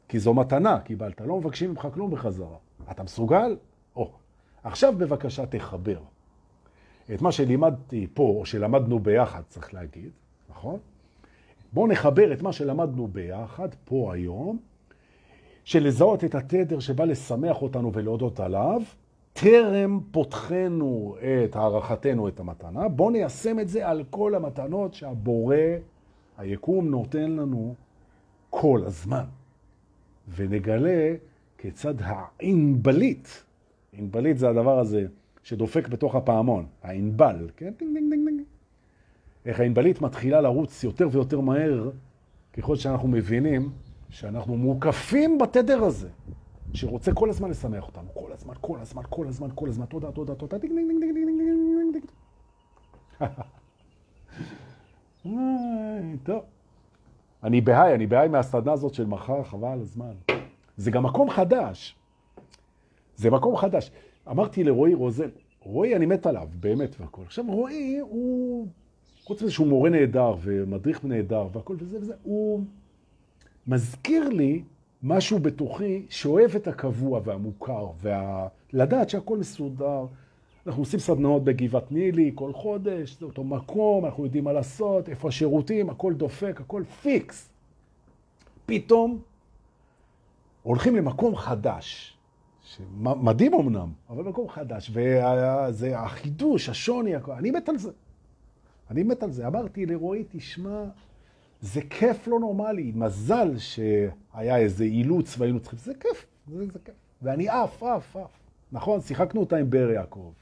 [0.08, 2.56] כי זו מתנה, קיבלת, לא מבקשים ממך כלום בחזרה.
[2.90, 3.56] אתה מסוגל?
[4.64, 5.98] עכשיו בבקשה תחבר
[7.14, 10.10] את מה שלימדתי פה, או שלמדנו ביחד, צריך להגיד,
[10.50, 10.78] נכון?
[11.72, 14.58] בואו נחבר את מה שלמדנו ביחד פה היום,
[15.64, 18.82] של לזהות את התדר שבא לשמח אותנו ולהודות עליו,
[19.32, 25.56] טרם פותחנו את הערכתנו את המתנה, בואו ניישם את זה על כל המתנות שהבורא,
[26.38, 27.74] היקום, נותן לנו
[28.50, 29.24] כל הזמן.
[30.34, 31.14] ונגלה
[31.58, 33.42] כיצד הענבלית,
[33.92, 35.06] ענבלית זה הדבר הזה
[35.42, 37.72] שדופק בתוך הפעמון, הענבל, כן?
[37.78, 38.40] דינג דינג דינג דינג.
[39.46, 41.90] איך הענבלית מתחילה לרוץ יותר ויותר מהר
[42.52, 43.70] ככל שאנחנו מבינים
[44.10, 46.08] שאנחנו מוקפים בתדר הזה,
[46.74, 50.34] שרוצה כל הזמן לשמח אותנו, כל הזמן, כל הזמן, כל הזמן, כל הזמן, תודה, תודה,
[50.34, 51.28] תודה, דינג דינג דינג דינג דינג
[51.78, 51.96] דינג
[53.20, 53.30] דינג.
[56.26, 56.42] טוב.
[57.42, 60.12] אני בהיי, אני בהיי מהסדנה הזאת של מחר, חבל הזמן.
[60.76, 61.96] זה גם מקום חדש.
[63.22, 63.90] זה מקום חדש.
[64.30, 65.28] אמרתי לרועי רוזן,
[65.60, 67.22] רועי אני מת עליו, באמת והכל.
[67.22, 68.66] עכשיו רועי הוא,
[69.24, 72.62] חוץ מזה שהוא מורה נהדר ומדריך נהדר והכל וזה וזה, הוא
[73.66, 74.62] מזכיר לי
[75.02, 80.06] משהו בתוכי שאוהב את הקבוע והמוכר, ולדעת שהכל מסודר.
[80.66, 85.28] אנחנו עושים סדנאות בגבעת נילי כל חודש, זה אותו מקום, אנחנו יודעים מה לעשות, איפה
[85.28, 87.50] השירותים, הכל דופק, הכל פיקס.
[88.66, 89.18] פתאום
[90.62, 92.16] הולכים למקום חדש,
[93.00, 97.32] מדהים אמנם, אבל מקום חדש, וזה החידוש, השוני, הכל.
[97.32, 97.90] אני מת על זה.
[98.90, 99.46] אני מת על זה.
[99.46, 100.84] אמרתי לרועי, תשמע,
[101.60, 106.94] זה כיף לא נורמלי, מזל שהיה איזה אילוץ והיינו צריכים, זה כיף, זה, זה כיף.
[107.22, 108.30] ואני עף, עף, עף.
[108.72, 110.32] נכון, שיחקנו אותה עם באר יעקב.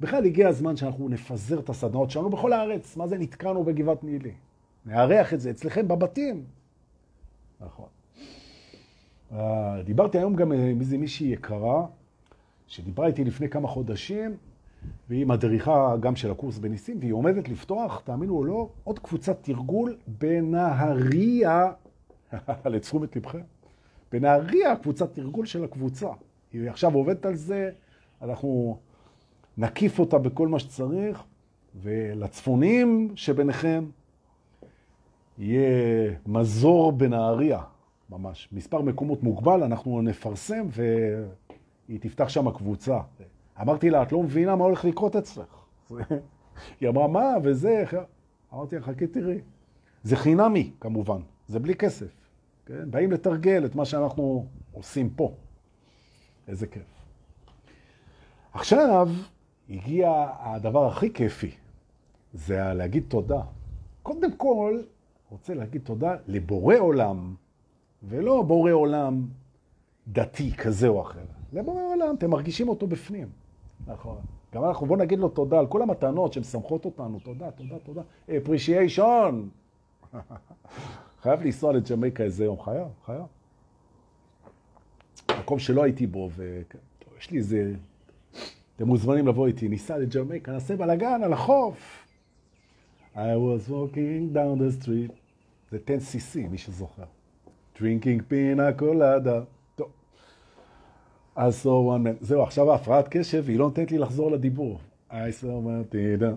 [0.00, 2.96] בכלל הגיע הזמן שאנחנו נפזר את הסדנאות שלנו בכל הארץ.
[2.96, 4.32] מה זה נתקענו בגבעת נילי?
[4.86, 6.44] נארח את זה אצלכם בבתים.
[7.60, 7.88] נכון.
[9.84, 11.86] דיברתי היום גם עם איזה מישהי יקרה,
[12.66, 14.36] שדיברה איתי לפני כמה חודשים,
[15.08, 19.96] והיא מדריכה גם של הקורס בניסים, והיא עומדת לפתוח, תאמינו או לא, עוד קבוצת תרגול
[20.06, 21.72] בנהריה,
[22.64, 23.40] לתשומת לבכם,
[24.12, 26.08] בנהריה, קבוצת תרגול של הקבוצה.
[26.52, 27.70] היא עכשיו עובדת על זה,
[28.22, 28.78] אנחנו
[29.58, 31.22] נקיף אותה בכל מה שצריך,
[31.82, 33.84] ולצפונים שביניכם
[35.38, 37.60] יהיה מזור בנהריה,
[38.10, 38.48] ממש.
[38.52, 43.00] מספר מקומות מוגבל, אנחנו נפרסם והיא תפתח שם קבוצה.
[43.60, 45.64] אמרתי לה, את לא מבינה מה הולך לקרות אצלך.
[46.80, 47.84] היא אמרה, מה, וזה,
[48.54, 49.40] אמרתי לה, חכי תראי.
[50.02, 52.12] זה חינמי, כמובן, זה בלי כסף.
[52.66, 52.90] כן?
[52.90, 55.34] באים לתרגל את מה שאנחנו עושים פה.
[56.48, 56.82] איזה כיף.
[58.52, 59.08] עכשיו
[59.70, 61.50] הגיע הדבר הכי כיפי,
[62.34, 63.40] זה להגיד תודה.
[64.02, 64.80] קודם כל,
[65.30, 67.34] רוצה להגיד תודה לבורא עולם,
[68.02, 69.26] ולא בורא עולם
[70.08, 71.24] דתי כזה או אחר.
[71.52, 73.28] לבורא עולם, אתם מרגישים אותו בפנים.
[73.86, 74.18] נכון.
[74.54, 77.20] גם אנחנו, בואו נגיד לו תודה על כל המתנות שמשמחות אותנו.
[77.20, 78.02] תודה, תודה, תודה.
[78.28, 79.34] appreciation.
[81.22, 82.62] חייב לנסוע לג'מייקה איזה יום.
[82.62, 83.22] חייב, חייב.
[85.40, 87.72] מקום שלא הייתי בו, ויש לי איזה...
[88.76, 92.06] אתם מוזמנים לבוא איתי, ניסע לג'מייקה, נעשה בלאגן על החוף.
[93.14, 95.12] I was walking down the street.
[95.70, 97.04] זה 10cc, מי שזוכר.
[97.80, 99.46] Drinking pina colada.
[101.36, 102.16] I saw one man.
[102.20, 104.80] זהו, עכשיו ההפרעת קשב, היא לא נותנת לי לחזור לדיבור.
[105.10, 106.32] I saw one תידה,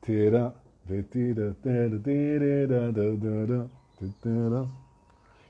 [0.00, 0.48] תידה,
[0.86, 3.62] ותידה, תידה, תידה, תידה,
[4.20, 4.62] תידה.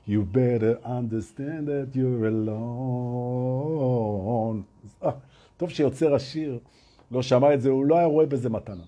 [0.07, 2.59] You better understand that you're alone.
[5.57, 6.59] טוב שיוצר השיר
[7.11, 8.83] לא שמע את זה, הוא לא היה רואה בזה מתנה.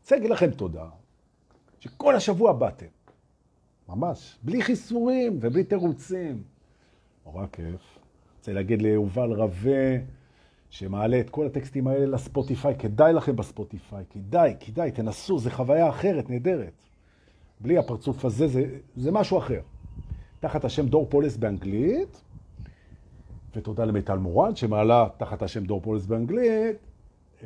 [0.00, 0.84] רוצה להגיד לכם תודה,
[1.80, 2.86] שכל השבוע באתם.
[3.88, 6.42] ממש, בלי חיסורים ובלי תירוצים.
[7.26, 7.98] נורא כיף.
[8.38, 9.96] רוצה להגיד ליובל רווה,
[10.70, 16.30] שמעלה את כל הטקסטים האלה לספוטיפיי, כדאי לכם בספוטיפיי, כדאי, כדאי, תנסו, זו חוויה אחרת,
[16.30, 16.72] נהדרת.
[17.60, 19.60] בלי הפרצוף הזה, זה, זה משהו אחר.
[20.40, 22.22] תחת השם דור פולס באנגלית,
[23.56, 26.76] ותודה למיטל מורן, שמעלה תחת השם דור פולס באנגלית,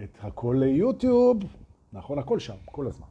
[0.03, 1.39] את הכל ליוטיוב,
[1.93, 3.07] נכון, הכל שם, כל הזמן.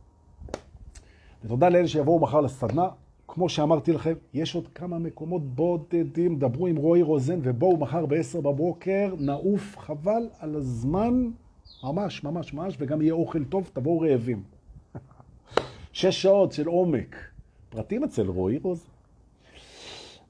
[1.43, 2.89] ותודה לאלה שיבואו מחר לסדנה,
[3.33, 8.41] כמו שאמרתי לכם, יש עוד כמה מקומות בודדים, דברו עם רועי רוזן ובואו מחר ב-10
[8.41, 11.29] בבוקר, נעוף חבל על הזמן,
[11.83, 14.43] ממש, ממש, ממש, וגם יהיה אוכל טוב, תבואו רעבים.
[15.93, 17.15] שש שעות של עומק.
[17.69, 18.89] פרטים אצל רועי רוזן.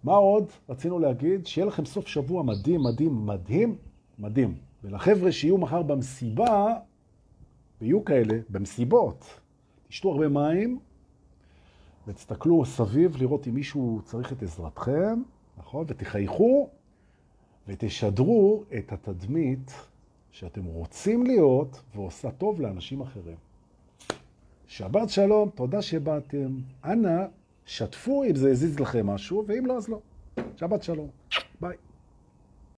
[0.04, 1.48] מה עוד רצינו להגיד?
[1.48, 3.76] שיהיה לכם סוף שבוע מדהים, מדהים, מדהים,
[4.20, 4.56] מדהים.
[4.84, 6.74] ולחבר'ה שיהיו מחר במסיבה,
[7.82, 9.26] ויהיו כאלה, במסיבות,
[9.88, 10.80] תשתו הרבה מים,
[12.08, 15.22] ותסתכלו סביב לראות אם מישהו צריך את עזרתכם,
[15.58, 15.86] נכון?
[15.88, 16.70] ותחייכו
[17.68, 19.72] ותשדרו את התדמית
[20.32, 23.36] שאתם רוצים להיות ועושה טוב לאנשים אחרים.
[24.68, 26.58] שבת שלום, תודה שבאתם.
[26.86, 27.26] אנא,
[27.66, 30.00] שתפו אם זה הזיז לכם משהו, ואם לא, אז לא.
[30.56, 31.08] שבת שלום.
[31.62, 31.78] ביי.